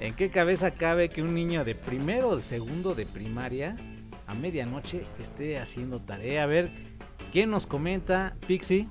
[0.00, 3.76] ¿en qué cabeza cabe que un niño de primero o de segundo de primaria
[4.26, 6.44] a medianoche esté haciendo tarea?
[6.44, 6.70] A ver,
[7.32, 8.36] ¿quién nos comenta?
[8.46, 8.88] Pixie.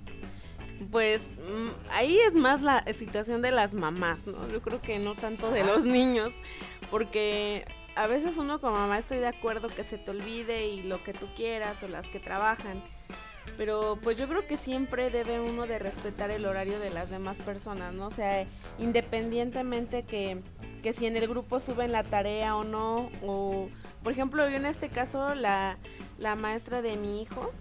[0.91, 4.47] Pues mm, ahí es más la situación de las mamás, ¿no?
[4.49, 6.33] Yo creo que no tanto de los niños,
[6.91, 7.65] porque
[7.95, 11.13] a veces uno como mamá estoy de acuerdo que se te olvide y lo que
[11.13, 12.83] tú quieras o las que trabajan,
[13.55, 17.37] pero pues yo creo que siempre debe uno de respetar el horario de las demás
[17.37, 18.07] personas, ¿no?
[18.07, 18.45] O sea,
[18.77, 20.41] independientemente que,
[20.83, 23.69] que si en el grupo suben la tarea o no, o
[24.03, 25.77] por ejemplo yo en este caso la,
[26.17, 27.51] la maestra de mi hijo,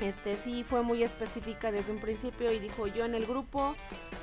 [0.00, 3.74] este sí fue muy específica desde un principio y dijo yo en el grupo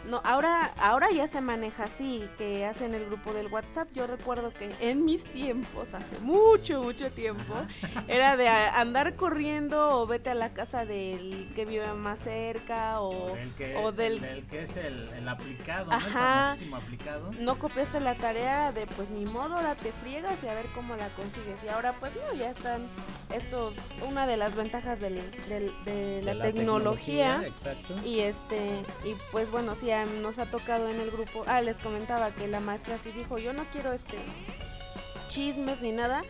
[0.10, 4.52] no ahora ahora ya se maneja así que hacen el grupo del WhatsApp yo recuerdo
[4.54, 7.54] que en mis tiempos hace mucho mucho tiempo
[8.08, 13.00] era de a- andar corriendo o vete a la casa del que vive más cerca
[13.02, 13.36] o,
[13.82, 15.98] o del que es el, aplicado, ¿no?
[15.98, 16.42] El Ajá.
[16.44, 17.32] famosísimo aplicado.
[17.40, 20.96] no copiaste la tarea de pues ni modo, la te friegas y a ver cómo
[20.96, 21.64] la consigues.
[21.66, 22.82] Y ahora pues no, ya están
[23.34, 23.74] estos,
[24.08, 25.16] una de las ventajas del,
[25.48, 27.44] del- de, la, tecnología.
[27.46, 27.96] Exacto.
[28.06, 28.58] Y este,
[29.04, 29.90] y pues bueno, sí,
[30.22, 33.54] nos ha tocado en el grupo, ah, les comentaba que la maestra sí dijo, yo
[33.54, 34.18] no quiero este
[35.30, 36.24] chismes ni nada,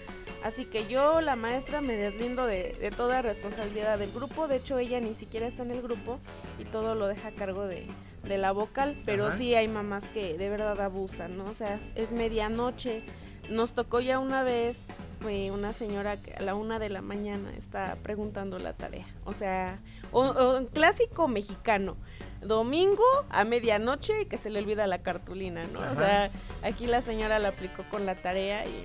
[0.44, 4.78] así que yo, la maestra, me deslindo de, de toda responsabilidad del grupo, de hecho
[4.78, 6.20] ella ni siquiera está en el grupo
[6.58, 7.88] y todo lo deja a cargo de,
[8.24, 9.38] de la vocal, pero Ajá.
[9.38, 11.46] sí hay mamás que de verdad abusan, ¿no?
[11.46, 13.04] O sea, es, es medianoche,
[13.50, 14.82] nos tocó ya una vez
[15.30, 19.34] eh, una señora que a la una de la mañana está preguntando la tarea, o
[19.34, 19.80] sea,
[20.12, 21.96] o- o un clásico mexicano,
[22.42, 25.80] domingo a medianoche y que se le olvida la cartulina, ¿no?
[25.80, 26.30] O sea,
[26.64, 28.84] aquí la señora la aplicó con la tarea y,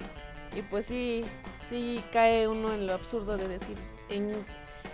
[0.58, 1.22] y pues sí,
[1.68, 3.76] sí cae uno en lo absurdo de decir
[4.10, 4.32] en,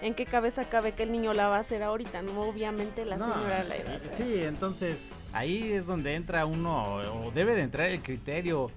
[0.03, 2.41] en qué cabeza cabe que el niño la va a hacer ahorita, ¿no?
[2.43, 4.11] Obviamente la No, señora la iba a hacer.
[4.11, 4.99] Sí, entonces
[5.33, 6.97] ahí es donde entra uno,
[7.27, 8.71] o debe de entrar el criterio.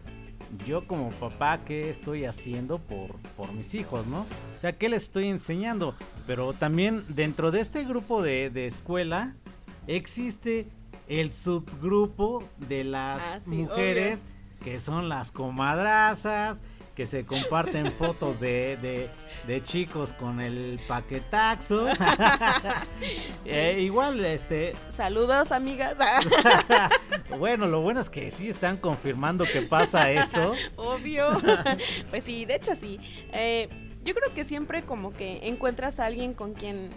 [0.66, 4.22] Yo como papá, ¿qué estoy haciendo por, por mis hijos, no?
[4.56, 5.96] O sea, ¿qué les estoy enseñando?
[6.26, 9.36] Pero también dentro de este grupo de, de escuela
[9.88, 10.68] existe
[11.08, 14.22] el subgrupo de las Ah, sí, mujeres
[14.64, 16.62] que son las comadrazas,
[16.98, 19.10] que se comparten fotos de, de-
[19.46, 21.86] de chicos con el paquetaxo.
[23.46, 25.96] Eh, igual, este, Saludos, amigas.
[27.40, 30.54] bueno, lo bueno es que sí están confirmando que pasa eso.
[30.76, 31.40] Obvio.
[32.10, 33.00] pues sí, de hecho sí.
[33.32, 33.70] Eh,
[34.04, 36.90] yo creo que siempre como que encuentras a alguien con quien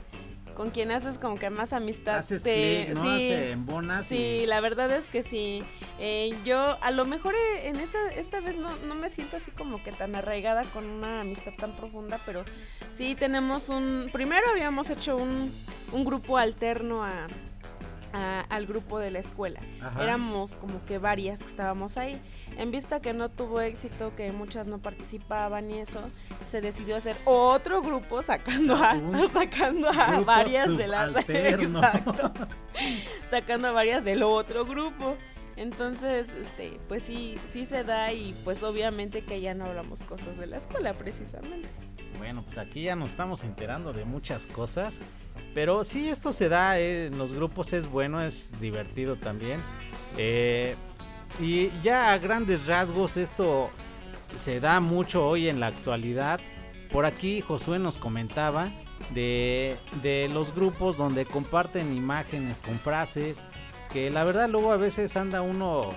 [0.55, 2.19] con quien haces como que más amistad.
[2.19, 3.03] Haces te- ¿no?
[3.05, 5.63] sí, Se embonas Sí, y- la verdad es que sí.
[5.99, 9.51] Eh, yo a lo mejor eh, en esta, esta vez no, no me siento así
[9.51, 12.45] como que tan arraigada con una amistad tan profunda, pero
[12.97, 14.09] sí tenemos un...
[14.13, 15.53] Primero habíamos hecho un,
[15.93, 17.27] un grupo alterno a,
[18.13, 19.61] a- al grupo de la escuela.
[19.83, 20.03] Ajá.
[20.03, 22.21] Éramos como que varias que estábamos ahí.
[22.57, 26.01] En vista que no tuvo éxito, que muchas no participaban y eso,
[26.51, 28.95] se decidió hacer otro grupo sacando a,
[29.33, 31.15] sacando a varias de las...
[31.29, 32.33] Exacto.
[33.31, 35.17] sacando a varias del otro grupo.
[35.57, 40.39] Entonces, este, pues sí, sí se da y pues obviamente que ya no hablamos cosas
[40.39, 41.69] de la escuela precisamente.
[42.21, 44.99] Bueno, pues aquí ya nos estamos enterando de muchas cosas.
[45.55, 49.63] Pero sí, esto se da eh, en los grupos, es bueno, es divertido también.
[50.19, 50.75] Eh,
[51.41, 53.71] y ya a grandes rasgos esto
[54.37, 56.41] se da mucho hoy en la actualidad.
[56.93, 58.71] Por aquí Josué nos comentaba
[59.15, 63.47] de, de los grupos donde comparten imágenes con frases.
[63.95, 65.95] Que la verdad luego a veces anda uno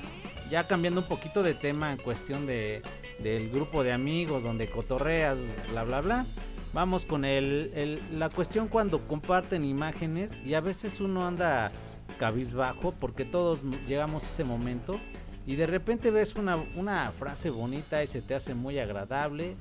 [0.50, 2.82] ya cambiando un poquito de tema en cuestión de,
[3.24, 5.38] del grupo de amigos donde cotorreas,
[5.72, 6.26] bla, bla, bla.
[6.74, 11.72] Vamos con el, la cuestión cuando comparten imágenes y a veces uno anda
[12.20, 15.00] cabizbajo porque todos llegamos a ese momento
[15.46, 19.56] y de repente ves una, una frase bonita y se te hace muy agradable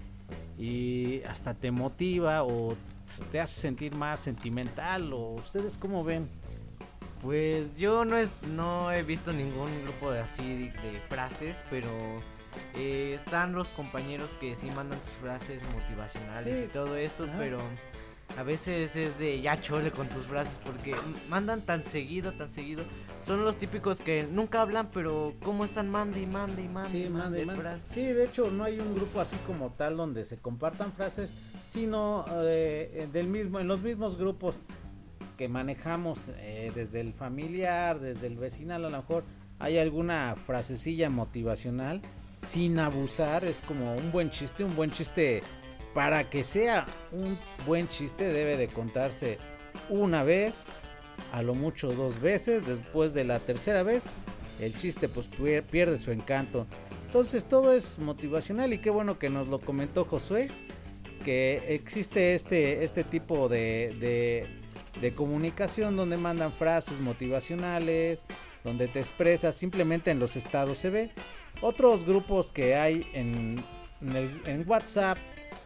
[0.59, 2.77] y hasta te motiva o
[3.31, 6.29] te hace sentir más sentimental o ustedes cómo ven
[7.21, 11.91] Pues yo no, es, no he visto ningún grupo de así de frases, pero
[12.77, 16.65] eh, están los compañeros que sí mandan sus frases motivacionales Sí.
[16.65, 17.35] y todo eso, Ajá.
[17.39, 17.59] pero
[18.39, 20.95] a veces es de ya chole con tus frases porque
[21.29, 22.83] mandan tan seguido, tan seguido.
[23.25, 26.91] Son los típicos que nunca hablan, pero cómo están mande y mande y mande.
[26.91, 27.61] Sí, y mande, mande.
[27.63, 27.91] frases.
[27.93, 31.35] Sí, de hecho no hay un grupo así como tal donde se compartan frases,
[31.69, 34.61] sino eh, del mismo, en los mismos grupos
[35.37, 39.25] que manejamos eh, desde el familiar, desde el vecinal, a lo mejor
[39.59, 42.01] hay alguna frasecilla motivacional
[42.47, 45.43] sin abusar, es como un buen chiste, un buen chiste
[45.95, 49.39] para que sea un buen chiste debe de contarse
[49.89, 50.67] una vez,
[51.33, 54.05] a lo mucho dos veces, después de la tercera vez
[54.61, 56.67] el chiste pues pier- pierde su encanto.
[57.07, 60.51] Entonces todo es motivacional y qué bueno que nos lo comentó Josué,
[61.25, 64.47] que existe este, este tipo de, de,
[65.01, 68.25] de comunicación donde mandan frases motivacionales,
[68.65, 71.11] donde te expresas, simplemente en los estados se ve.
[71.63, 73.65] Otros grupos que hay en,
[74.15, 75.17] el- en WhatsApp,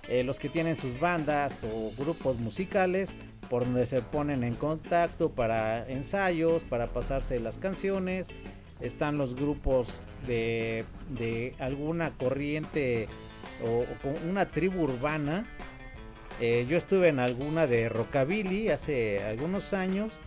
[0.08, 3.16] eh, los que tienen sus bandas o grupos musicales,
[3.50, 8.28] por donde se ponen en contacto para ensayos, para pasarse las canciones.
[8.80, 10.84] Están los grupos de,
[11.18, 13.08] de alguna corriente
[13.64, 13.84] o,
[14.28, 15.46] una tribu urbana.
[16.40, 20.18] Eh, yo estuve en alguna de rockabilly hace algunos años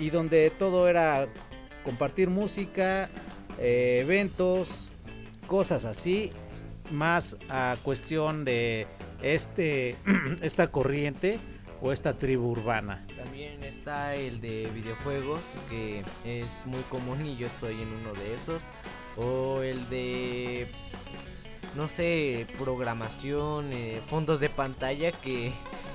[0.00, 1.28] y donde todo era
[1.84, 3.08] compartir música,
[3.60, 4.90] eh, eventos,
[5.46, 6.30] cosas así,
[6.90, 8.86] más a cuestión de
[9.22, 9.96] este
[10.42, 11.38] esta corriente
[11.80, 13.06] o esta tribu urbana.
[13.16, 18.34] También está el de videojuegos, que es muy común y yo estoy en uno de
[18.34, 18.62] esos.
[19.16, 20.68] O el de,
[21.74, 25.52] no sé, programación, eh, fondos de pantalla, que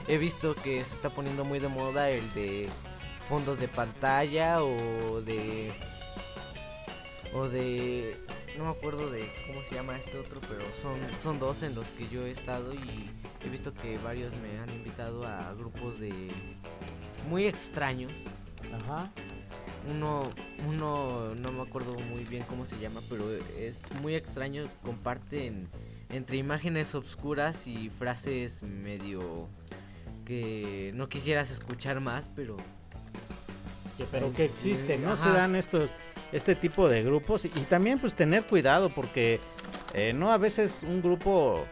[0.07, 2.67] he visto que se está poniendo muy de moda el de
[3.29, 5.71] fondos de pantalla o de...
[7.33, 8.17] O de...
[8.57, 11.85] No me acuerdo de cómo se llama este otro, pero son, son dos en los
[11.89, 13.09] que yo he estado y
[13.45, 16.31] he visto que varios me han invitado a grupos de
[17.29, 18.11] muy extraños.
[18.83, 19.09] Ajá.
[19.89, 20.19] Uno,
[20.69, 23.25] uno no me acuerdo muy bien cómo se llama, pero
[23.57, 24.67] es muy extraño.
[24.83, 25.67] Comparten
[26.09, 29.47] entre imágenes obscuras y frases medio
[30.25, 32.57] que no quisieras escuchar más, pero
[33.97, 35.13] Que- pero que existen, ¿no?
[35.13, 35.27] Ajá.
[35.27, 35.95] Se dan estos,
[36.31, 39.39] este tipo de grupos y, y también pues tener cuidado porque
[39.93, 41.65] eh, no a veces un grupo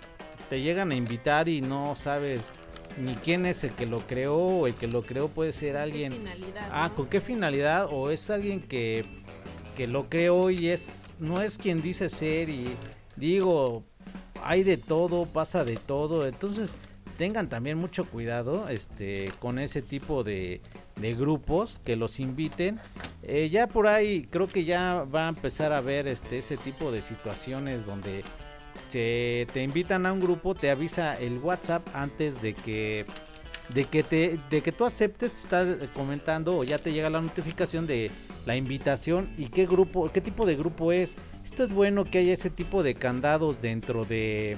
[0.50, 2.52] te llegan a invitar y no sabes
[2.98, 6.14] ni quién es el que lo creó o el que lo creó puede ser alguien
[6.72, 6.96] ah ¿no?
[6.96, 9.04] con qué finalidad o es alguien que
[9.78, 12.76] que lo creó y es no es quien dice ser y
[13.16, 13.84] digo
[14.44, 16.76] hay de todo pasa de todo entonces
[17.18, 20.62] tengan también mucho cuidado este con ese tipo de,
[21.00, 22.80] de grupos que los inviten.
[23.24, 26.92] Eh, ya por ahí creo que ya va a empezar a ver este ese tipo
[26.92, 28.24] de situaciones donde
[28.88, 33.06] se te invitan a un grupo te avisa el WhatsApp antes de que
[33.74, 37.22] de que te de que tú aceptes te está comentando o ya te llega la
[37.22, 38.10] notificación de
[38.46, 41.18] la invitación y qué grupo qué tipo de grupo es.
[41.44, 44.58] Esto es bueno que haya ese tipo de candados dentro de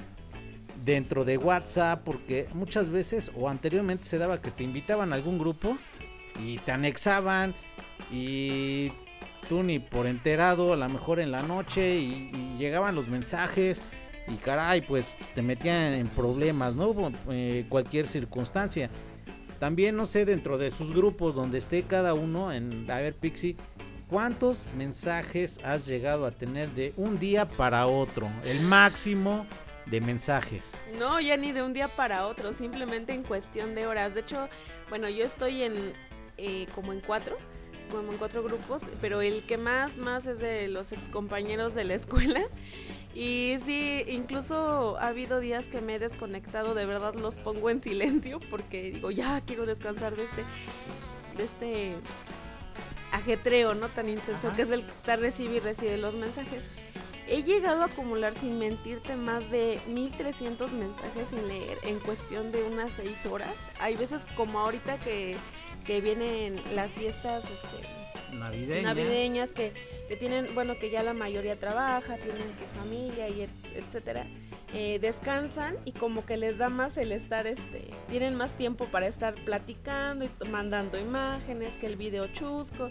[0.84, 5.38] dentro de WhatsApp porque muchas veces o anteriormente se daba que te invitaban a algún
[5.38, 5.76] grupo
[6.38, 7.54] y te anexaban
[8.10, 8.92] y
[9.48, 13.82] tú ni por enterado a lo mejor en la noche y, llegaban los mensajes
[14.28, 18.88] y caray pues te metían en problemas no Eh, cualquier circunstancia.
[19.58, 23.56] También no sé dentro de sus grupos donde esté cada uno en a ver Pixie
[24.12, 29.46] cuántos mensajes has llegado a tener de un día para otro el máximo
[29.86, 30.72] de mensajes.
[30.98, 34.14] No, ya ni de un día para otro, simplemente en cuestión de horas.
[34.14, 34.48] De hecho,
[34.90, 35.94] bueno, yo estoy en
[36.44, 37.36] eh, como en cuatro,
[37.90, 41.94] como en cuatro grupos, pero el que más, más es de los excompañeros de la
[41.94, 42.42] escuela.
[43.14, 47.82] Y sí, incluso ha habido días que me he desconectado, de verdad los pongo en
[47.82, 50.44] silencio porque digo, ya quiero descansar de este,
[51.36, 51.92] de este
[53.12, 53.88] ajetreo, ¿no?
[53.88, 54.56] Tan intenso Ajá.
[54.56, 56.64] que es el estar recibe y recibe los mensajes.
[57.28, 62.62] He llegado a acumular, sin mentirte, más de 1300 mensajes sin leer en cuestión de
[62.62, 63.54] unas 6 horas.
[63.78, 65.36] Hay veces como ahorita que,
[65.86, 69.72] que vienen las fiestas este, navideñas, navideñas que,
[70.08, 74.26] que tienen, bueno, que ya la mayoría trabaja, tienen su familia y et- etcétera,
[74.74, 79.06] eh, descansan y como que les da más el estar, este, tienen más tiempo para
[79.06, 82.90] estar platicando y mandando imágenes, que el video chusco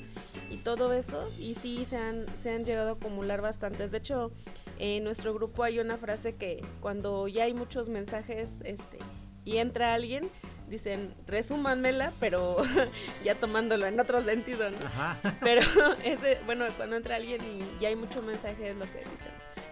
[0.52, 3.90] y todo eso, y sí se han, se han llegado a acumular bastantes.
[3.92, 4.32] De hecho,
[4.78, 9.00] en nuestro grupo hay una frase que cuando ya hay muchos mensajes, este,
[9.44, 10.30] y entra alguien,
[10.72, 12.58] dicen, resúmanmela, pero
[13.24, 14.78] ya tomándolo en otro sentido, ¿no?
[14.88, 15.18] Ajá.
[15.42, 15.62] Pero
[16.04, 19.32] ese, bueno, cuando entra alguien y ya hay mucho mensaje es lo que dicen.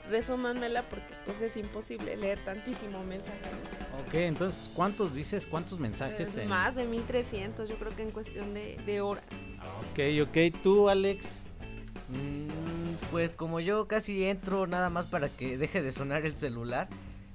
[0.10, 3.40] Resúmanmela porque pues es imposible leer tantísimo mensaje.
[3.44, 4.00] ¿no?
[4.08, 5.46] Ok, entonces, ¿cuántos dices?
[5.48, 6.30] ¿Cuántos mensajes?
[6.30, 9.24] Es en- más de 1300, yo creo que en cuestión de, de horas.
[9.92, 10.62] Ok, ok.
[10.64, 11.44] ¿Tú, Alex?
[12.10, 12.48] Mm,
[13.12, 16.88] pues como yo casi entro nada más para que deje de sonar el celular,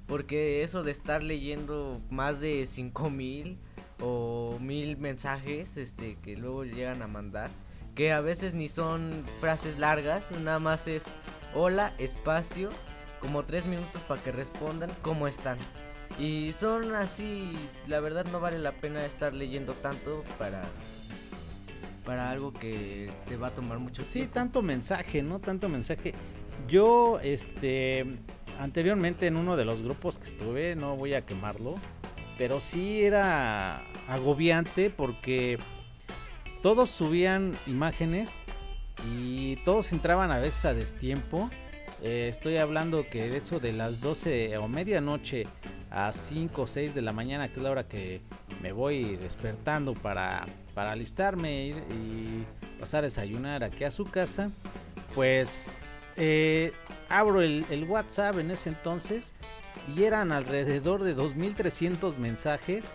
[0.07, 3.57] porque eso de estar leyendo más de 5000
[3.99, 7.49] o mil mensajes este que luego llegan a mandar
[7.95, 11.05] que a veces ni son frases largas nada más es
[11.53, 12.69] hola espacio
[13.21, 15.57] como tres minutos para que respondan cómo están
[16.19, 17.53] y son así
[17.87, 20.63] la verdad no vale la pena estar leyendo tanto para
[22.05, 24.33] para algo que te va a tomar mucho Sí, tiempo.
[24.35, 25.39] tanto mensaje, ¿no?
[25.39, 26.13] Tanto mensaje.
[26.67, 28.05] Yo, este,
[28.59, 31.75] anteriormente en uno de los grupos que estuve, no voy a quemarlo,
[32.37, 35.57] pero sí era agobiante porque
[36.61, 38.41] todos subían imágenes
[39.11, 41.49] y todos entraban a veces a destiempo.
[42.01, 45.47] Eh, estoy hablando que de eso de las 12 o medianoche
[45.91, 48.21] a 5 o 6 de la mañana, que es la hora que
[48.61, 54.51] me voy despertando para, para alistarme ir- y pasar a desayunar aquí a su casa,
[55.13, 55.71] pues
[56.17, 56.71] eh,
[57.09, 59.33] abro el, WhatsApp en ese entonces
[59.93, 62.85] y eran alrededor de 2.300 mensajes,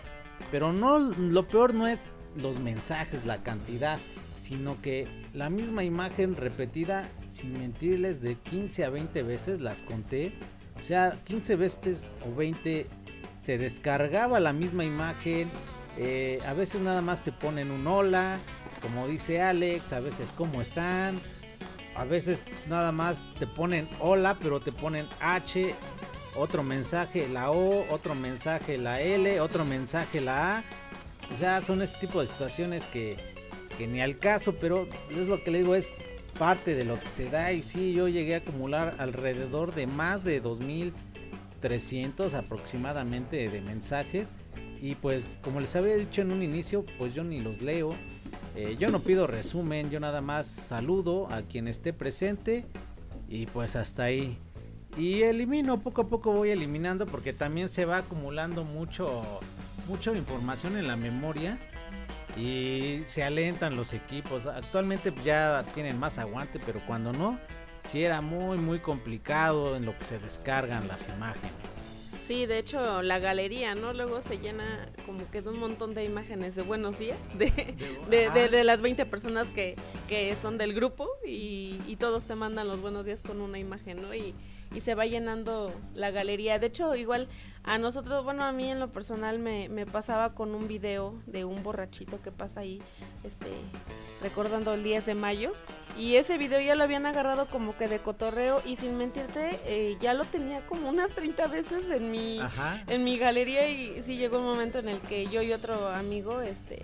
[0.49, 3.99] pero no lo peor no es los mensajes, la cantidad,
[4.37, 10.33] sino que la misma imagen repetida, sin mentirles, de 15 a 20 veces las conté.
[10.79, 12.87] O sea, 15 veces o 20
[13.39, 15.49] se descargaba la misma imagen.
[15.97, 18.39] eh, a veces nada más te ponen un hola,
[18.81, 21.19] como dice Alex, a veces cómo están.
[21.95, 25.75] A veces nada más te ponen hola, pero te ponen H,
[26.35, 30.63] otro mensaje la O, otro mensaje la L, otro mensaje la A.
[31.31, 33.17] O sea, son ese tipo de situaciones que,
[33.77, 35.93] que ni al caso, pero es lo que le digo, es
[36.37, 37.51] parte de lo que se da.
[37.51, 44.33] Y sí, yo llegué a acumular alrededor de más de 2300 aproximadamente de mensajes.
[44.81, 47.95] Y pues, como les había dicho en un inicio, pues yo ni los leo.
[48.55, 52.65] Eh, yo no pido resumen, yo nada más saludo a quien esté presente.
[53.29, 54.37] Y pues hasta ahí.
[54.97, 59.23] Y elimino, poco a poco voy eliminando porque también se va acumulando mucho,
[59.87, 61.57] mucha información en la memoria
[62.35, 64.45] y se alentan los equipos.
[64.45, 67.39] Actualmente ya tienen más aguante, pero cuando no,
[67.85, 71.83] sí era muy, muy complicado en lo que se descargan las imágenes.
[72.23, 73.93] Sí, de hecho, la galería, ¿no?
[73.93, 77.51] Luego se llena como que de un montón de imágenes de buenos días, de,
[78.09, 79.75] de, de- de las 20 personas que,
[80.07, 84.01] que son del grupo y, y todos te mandan los buenos días con una imagen,
[84.01, 84.13] ¿no?
[84.13, 84.33] Y,
[84.73, 86.59] y se va llenando la galería.
[86.59, 87.27] De hecho, igual
[87.63, 91.45] a nosotros, bueno, a mí en lo personal me, me pasaba con un video de
[91.45, 92.81] un borrachito que pasa ahí,
[93.23, 93.47] este,
[94.21, 95.53] recordando el 10 de mayo.
[95.97, 99.97] Y ese video ya lo habían agarrado como que de cotorreo y sin mentirte, eh,
[99.99, 102.81] ya lo tenía como unas 30 veces en mi, Ajá.
[102.87, 106.41] en mi galería y sí llegó un momento en el que yo y otro amigo,
[106.41, 106.81] este,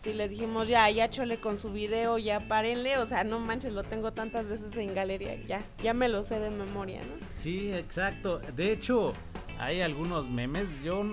[0.00, 3.72] sí les dijimos ya, ya chole con su video, ya párenle, o sea, no manches,
[3.72, 7.26] lo tengo tantas veces en galería, ya, ya me lo sé de memoria, ¿no?
[7.32, 8.40] Sí, exacto.
[8.56, 9.12] De hecho,
[9.58, 10.66] hay algunos memes.
[10.82, 11.04] Yo,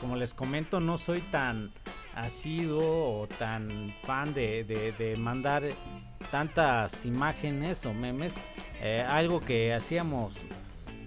[0.00, 1.72] como les comento, no soy tan
[2.14, 5.64] asiduo o tan fan de, de- mandar
[6.30, 8.36] tantas imágenes o memes.
[8.82, 10.38] Eh, algo que hacíamos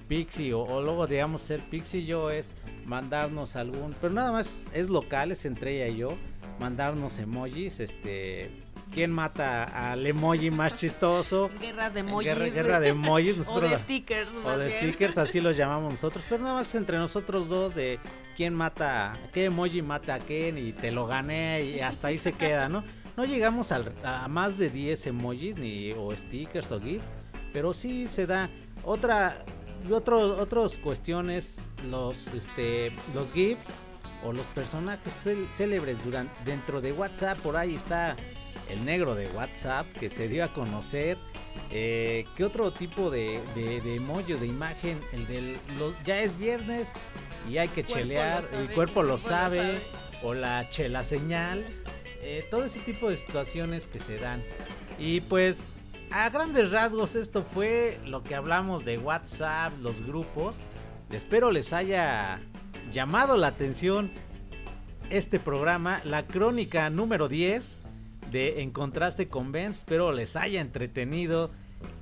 [0.08, 2.56] Pixie o, luego digamos ser Pixie y yo es
[2.86, 6.18] mandarnos algún, pero nada más es local, es entre ella y yo,
[6.60, 8.52] mandarnos emojis, este,
[8.94, 11.50] ¿quién mata al emoji más chistoso?
[11.60, 12.34] Guerras de emojis.
[12.34, 14.78] Guerra, guerra de emojis, o de stickers, o de bien.
[14.78, 18.00] stickers, así los llamamos nosotros, pero nada más entre nosotros dos de
[18.36, 22.34] quién mata, qué emoji mata a quién y te lo gané y hasta ahí se
[22.34, 22.84] queda, ¿no?
[23.18, 27.12] No llegamos a más de 10 emojis ni o stickers o gifs,
[27.52, 28.50] pero sí se da
[28.84, 29.44] otra
[29.88, 33.62] y otro, otras cuestiones los este los gifs
[34.24, 38.16] o los personajes célebres durante dentro de WhatsApp por ahí está
[38.70, 41.18] el negro de WhatsApp que se dio a conocer
[41.72, 45.00] eh, ¿Qué otro tipo de, de, de emoji de imagen?
[45.14, 45.58] El del
[46.04, 46.94] ya es viernes
[47.50, 49.82] y hay que chelear, sabe, el cuerpo lo cuerpo lo sabe, sabe.
[50.24, 51.64] o la chela señal,
[52.22, 54.42] eh, todo ese tipo de situaciones que se dan.
[54.98, 55.60] Y pues
[56.12, 60.62] a grandes rasgos esto fue lo que hablamos de WhatsApp, los grupos.
[61.12, 62.42] Espero les haya
[62.92, 64.12] llamado la atención
[65.10, 67.84] este programa, la crónica número 10
[68.32, 69.72] de En Contraste con Ben.
[69.72, 71.50] Espero les haya entretenido.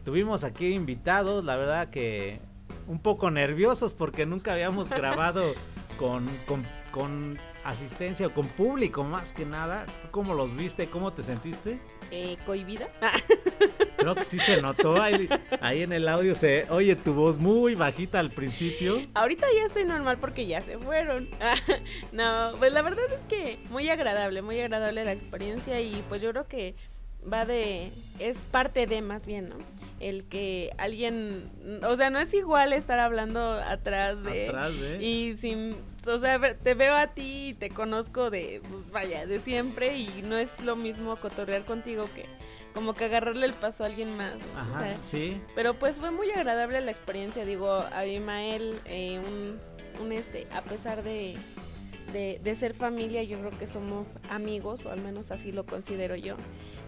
[0.03, 2.39] Tuvimos aquí invitados, la verdad que
[2.87, 5.53] un poco nerviosos porque nunca habíamos grabado
[5.97, 9.85] con, con, con asistencia o con público más que nada.
[9.85, 10.87] ¿Tú ¿Cómo los viste?
[10.87, 11.79] ¿Cómo te sentiste?
[12.11, 12.87] Eh, ¿Cohibida?
[13.97, 15.01] Creo que sí se notó.
[15.01, 15.27] Ahí,
[15.61, 19.01] ahí en el audio se oye tu voz muy bajita al principio.
[19.13, 21.29] Ahorita ya estoy normal porque ya se fueron.
[22.11, 26.31] no, pues la verdad es que muy agradable, muy agradable la experiencia y pues yo
[26.31, 26.75] creo que
[27.31, 29.55] va de, es parte de más bien, ¿no?
[29.99, 31.49] El que alguien,
[31.83, 34.47] o sea, no es igual estar hablando atrás de...
[34.49, 35.75] Atrás de- Y sin,
[36.05, 40.07] o sea, te veo a ti y te conozco de, pues vaya, de siempre y
[40.23, 42.25] no es lo mismo cotorrear contigo que
[42.73, 44.33] como que agarrarle el paso a alguien más.
[44.35, 44.45] ¿no?
[44.55, 45.41] O Ajá, sea, sí.
[45.55, 49.59] pero pues fue muy agradable la experiencia, digo, Abimael, eh, un,
[50.05, 51.35] un este, a pesar de,
[52.13, 56.15] de, de ser familia, yo creo que somos amigos, o al menos así lo considero
[56.15, 56.35] yo.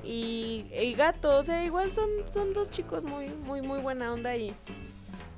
[0.04, 4.36] Y, y Gato, o sea, igual son, son dos chicos muy, muy, muy buena onda
[4.38, 4.54] y,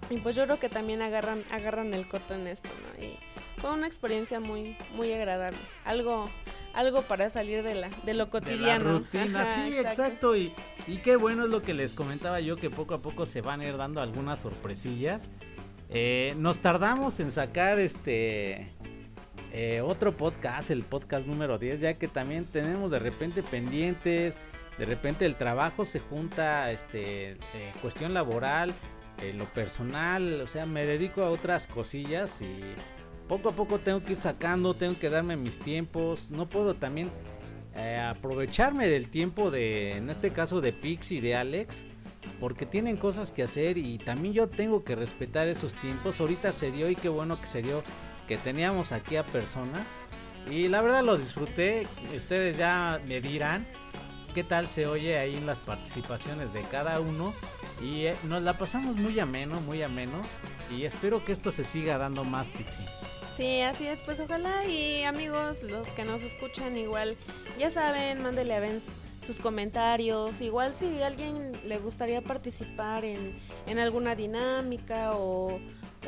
[0.10, 3.04] y pues yo creo que también agarran, agarran el corto en esto, ¿no?
[3.04, 3.18] Y
[3.58, 6.26] fue una experiencia muy, muy agradable, algo,
[6.74, 8.86] algo para salir de la, de lo de cotidiano.
[8.86, 10.36] la rutina, Ajá, sí, exacto.
[10.36, 10.54] Y,
[10.88, 13.62] y qué bueno es lo que les comentaba yo, que poco a poco se van
[13.62, 15.30] a ir dando algunas sorpresillas.
[15.90, 18.72] Eh, nos tardamos en sacar este
[19.52, 24.40] eh, otro podcast, el podcast número 10, ya que también tenemos de repente pendientes,
[24.78, 27.38] de repente el trabajo se junta, este, eh,
[27.82, 28.74] cuestión laboral,
[29.22, 32.60] eh, lo personal, o sea, me dedico a otras cosillas y
[33.28, 37.12] poco a poco tengo que ir sacando, tengo que darme mis tiempos, no puedo también
[37.76, 41.86] eh, aprovecharme del tiempo de, en este caso de Pix y de Alex,
[42.40, 46.20] porque tienen cosas que hacer y también yo tengo que respetar esos tiempos.
[46.20, 47.84] Ahorita se dio y qué bueno que se dio
[48.32, 49.98] que teníamos aquí a personas
[50.50, 51.86] y la verdad lo disfruté.
[52.16, 53.68] Ustedes ya me dirán
[54.34, 57.34] qué tal se oye ahí en las participaciones de cada uno
[57.84, 60.22] y eh, nos la pasamos muy ameno, muy ameno
[60.70, 62.86] y espero que esto se siga dando más Pixie.
[63.36, 67.18] Sí, así es, pues ojalá y amigos, los que nos escuchan igual,
[67.60, 73.34] ya saben, mándele a Benz sus comentarios, igual si alguien le gustaría participar en,
[73.68, 75.60] en alguna dinámica o,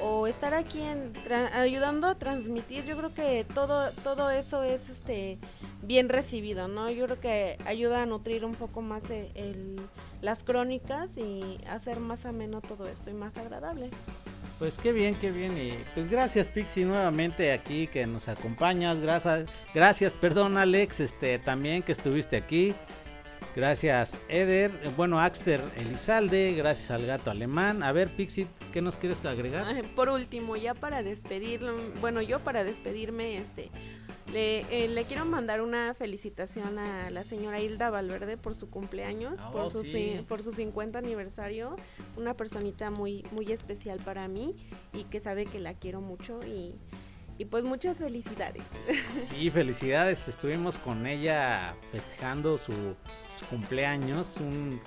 [0.01, 1.13] o estar aquí en,
[1.53, 5.37] ayudando a transmitir, yo creo que todo, todo eso es este
[5.83, 6.89] bien recibido, ¿no?
[6.89, 9.79] Yo creo que ayuda a nutrir un poco más e- el-
[10.21, 13.89] las crónicas y hacer más ameno todo esto y más agradable.
[14.59, 15.57] Pues qué bien, qué bien.
[15.57, 19.01] Y pues gracias Pixie nuevamente aquí que nos acompañas.
[19.01, 22.73] Gracias, gracias, perdón Alex, este también que estuviste aquí.
[23.55, 27.83] Gracias Eder, eh, bueno Axter Elizalde, gracias al gato alemán.
[27.83, 29.81] A ver Pixie, ¿qué nos quieres agregar?
[29.95, 33.69] Por último, ya para despedirlo, bueno, yo para despedirme, este,
[34.31, 39.39] le, eh, le quiero mandar una felicitación a la señora Hilda Valverde por su cumpleaños,
[39.47, 40.25] Oh, por, su, sí.
[40.27, 41.75] por su 50 aniversario,
[42.17, 44.55] una personita muy, muy especial para mí
[44.91, 46.73] y que sabe que la quiero mucho y,
[47.37, 48.63] y pues muchas felicidades.
[49.29, 50.27] Sí, felicidades.
[50.27, 52.73] Estuvimos con ella festejando su,
[53.35, 54.37] su cumpleaños.
[54.37, 54.81] un-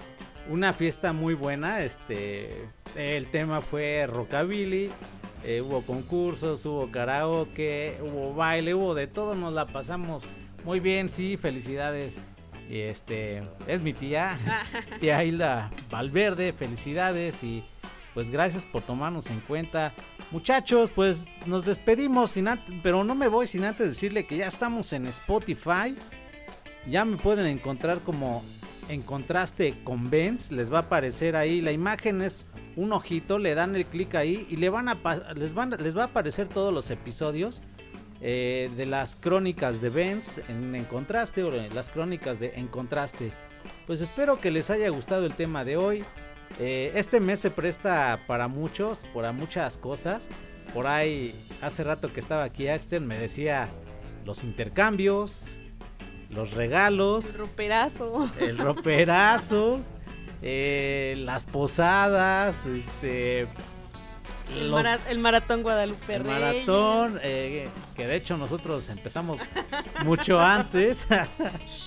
[0.48, 1.82] una fiesta muy buena.
[1.84, 4.90] Este, el tema fue rockabilly.
[5.44, 9.34] eh, hubo concursos, hubo karaoke, hubo baile, hubo de todo.
[9.34, 10.24] Nos la pasamos
[10.64, 11.08] muy bien.
[11.08, 12.20] Sí, felicidades.
[12.68, 14.36] Y este, es mi tía,
[15.00, 16.52] tía Hilda Valverde.
[16.52, 17.64] Felicidades y
[18.14, 19.94] pues gracias por tomarnos en cuenta.
[20.32, 22.48] Muchachos, pues nos despedimos, sin
[22.82, 25.94] pero no me voy sin antes decirle que ya estamos en Spotify.
[26.88, 28.42] Ya me pueden encontrar como
[28.88, 30.50] en contraste con Benz.
[30.50, 31.60] Les va a aparecer ahí.
[31.60, 32.46] La imagen es
[32.76, 33.38] un ojito.
[33.38, 34.98] Le dan el clic ahí y le van a
[35.34, 37.62] les, van, les va a aparecer todos los episodios
[38.20, 43.32] eh, de las crónicas de Benz en, en contraste o las crónicas de en contraste.
[43.86, 46.04] Pues espero que les haya gustado el tema de hoy.
[46.60, 50.28] Eh, este mes se presta para muchos, para muchas cosas.
[50.72, 53.68] Por ahí, hace rato que estaba aquí Axel, me decía
[54.24, 55.48] los intercambios,
[56.30, 58.30] los regalos, El roperazo.
[58.40, 59.80] el roperazo,
[60.42, 63.42] eh, las posadas, este,
[64.54, 66.40] El, los- mara- el maratón Guadalupe el Reyes.
[66.66, 69.40] maratón, eh, que de hecho nosotros empezamos
[70.04, 71.06] mucho antes.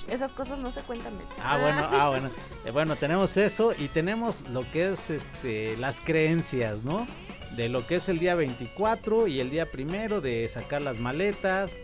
[0.10, 1.18] Esas cosas no se cuentan.
[1.18, 1.26] ¿ves?
[1.44, 2.30] Ah, bueno, ah, bueno.
[2.66, 7.08] Eh, bueno, tenemos eso y tenemos lo que es este las creencias, ¿no?
[7.56, 11.76] De lo que es el día 24 y el día primero de sacar las maletas,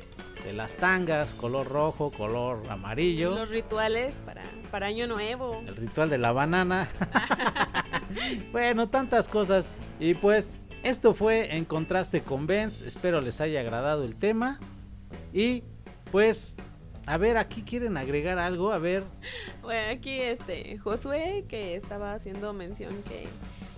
[0.45, 5.61] de las tangas, color rojo, color amarillo, Los rituales para, para Año Nuevo.
[5.65, 6.88] el ritual de la banana.
[8.51, 9.69] bueno, tantas cosas.
[9.99, 12.84] Y pues esto fue en contraste con Benz.
[12.84, 14.59] Espero les haya agradado el tema.
[15.34, 15.63] Y
[16.11, 16.55] pues,
[17.07, 18.72] a ver, aquí quieren agregar algo.
[18.72, 19.03] A ver,
[19.63, 23.27] Bueno, aquí este Josué que estaba haciendo mención que,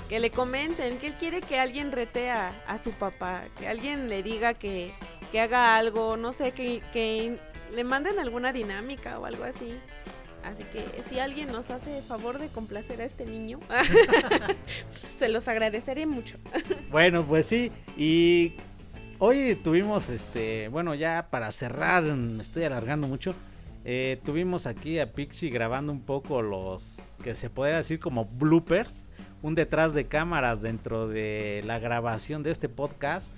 [0.10, 4.10] que le comenten que él quiere que alguien rete a, a su papá, que alguien
[4.10, 4.94] le diga que,
[5.32, 7.40] que haga algo, no sé, que, que
[7.74, 9.84] le manden alguna dinámica o algo así.
[10.44, 13.60] Así que si alguien nos hace favor de complacer a este niño,
[15.18, 16.38] se los agradeceré mucho.
[16.90, 18.54] Bueno, pues sí, y
[19.20, 23.36] hoy tuvimos este, bueno, ya para cerrar, me estoy alargando mucho.
[23.84, 29.12] eh, tuvimos aquí a Pixie grabando un poco los que se podría decir como bloopers,
[29.42, 33.32] un detrás de cámaras dentro de la grabación de este podcast.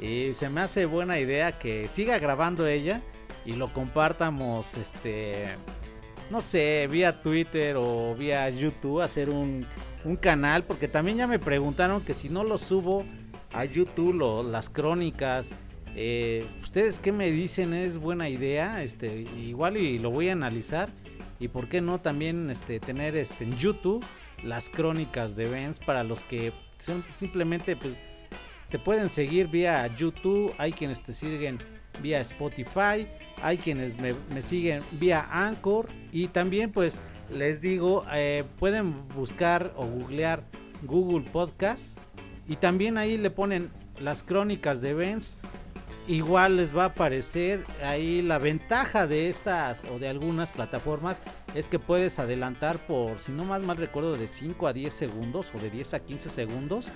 [0.00, 3.02] Y se me hace buena idea que siga grabando ella
[3.44, 5.48] y lo compartamos, este,
[6.30, 9.66] no sé, vía Twitter o vía YouTube, hacer un,
[10.04, 13.04] un canal, porque también ya me preguntaron que si no lo subo
[13.52, 15.54] a YouTube, las crónicas,
[15.96, 20.90] eh, ustedes qué me dicen, es buena idea, este, igual y lo voy a analizar.
[21.40, 24.04] Y por qué no también este, tener este, en YouTube
[24.42, 28.00] las crónicas de Benz para los que son simplemente pues
[28.70, 31.58] te pueden seguir vía YouTube, hay quienes te siguen
[32.02, 33.06] vía Spotify,
[33.42, 37.00] hay quienes me, me siguen vía Anchor y también pues
[37.32, 40.44] les digo, eh, pueden buscar o googlear
[40.82, 41.98] Google Podcast
[42.46, 43.70] y también ahí le ponen
[44.00, 45.36] las crónicas de Benz.
[46.08, 51.20] Igual les va a aparecer ahí la ventaja de estas o de algunas plataformas
[51.54, 55.52] es que puedes adelantar por, si no más mal recuerdo, de 5 a 10 segundos
[55.54, 56.92] o de 10 a 15 segundos.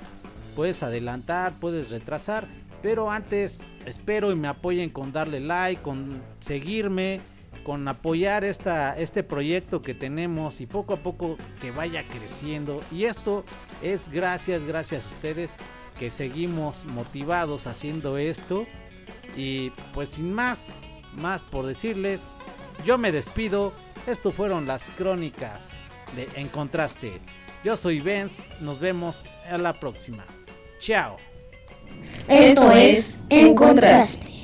[0.56, 2.48] Puedes adelantar, puedes retrasar,
[2.80, 7.20] pero antes espero y me apoyen con darle like, con seguirme,
[7.64, 12.80] con apoyar esta, este proyecto que tenemos y poco a poco que vaya creciendo.
[12.90, 13.44] Y esto
[13.82, 15.56] es gracias, gracias a ustedes
[15.98, 18.66] que seguimos motivados haciendo esto.
[19.36, 20.68] Y pues sin más,
[21.14, 22.34] más por decirles,
[22.84, 23.72] yo me despido.
[24.06, 25.82] Esto fueron las crónicas
[26.16, 27.20] de En Contraste.
[27.64, 30.24] Yo soy Benz, nos vemos a la próxima.
[30.80, 31.16] Chao.
[32.28, 34.41] Esto es En Contraste.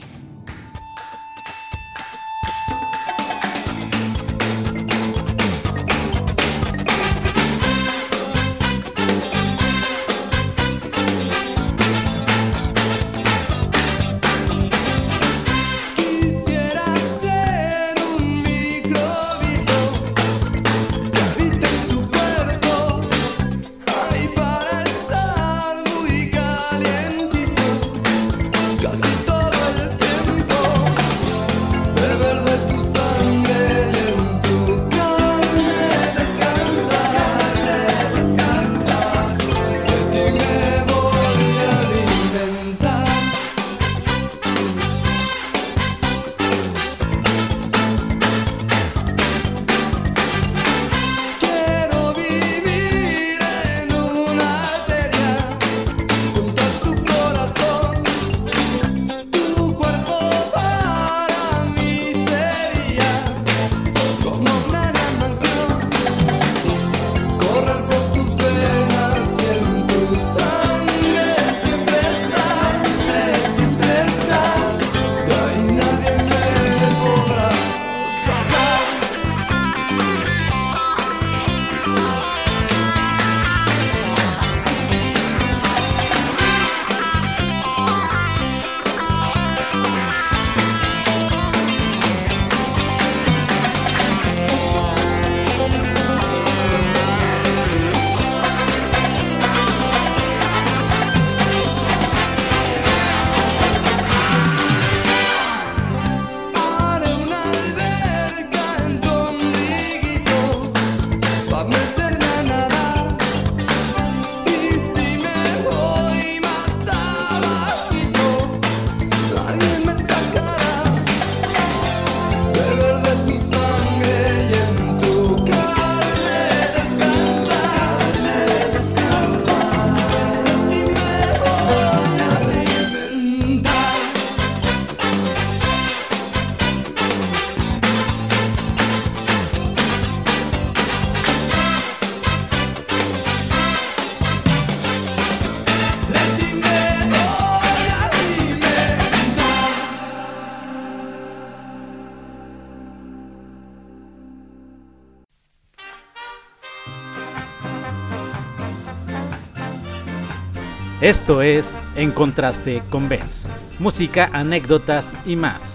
[161.08, 163.48] Esto es En Contraste con Benz.
[163.78, 165.67] Música, anécdotas y más.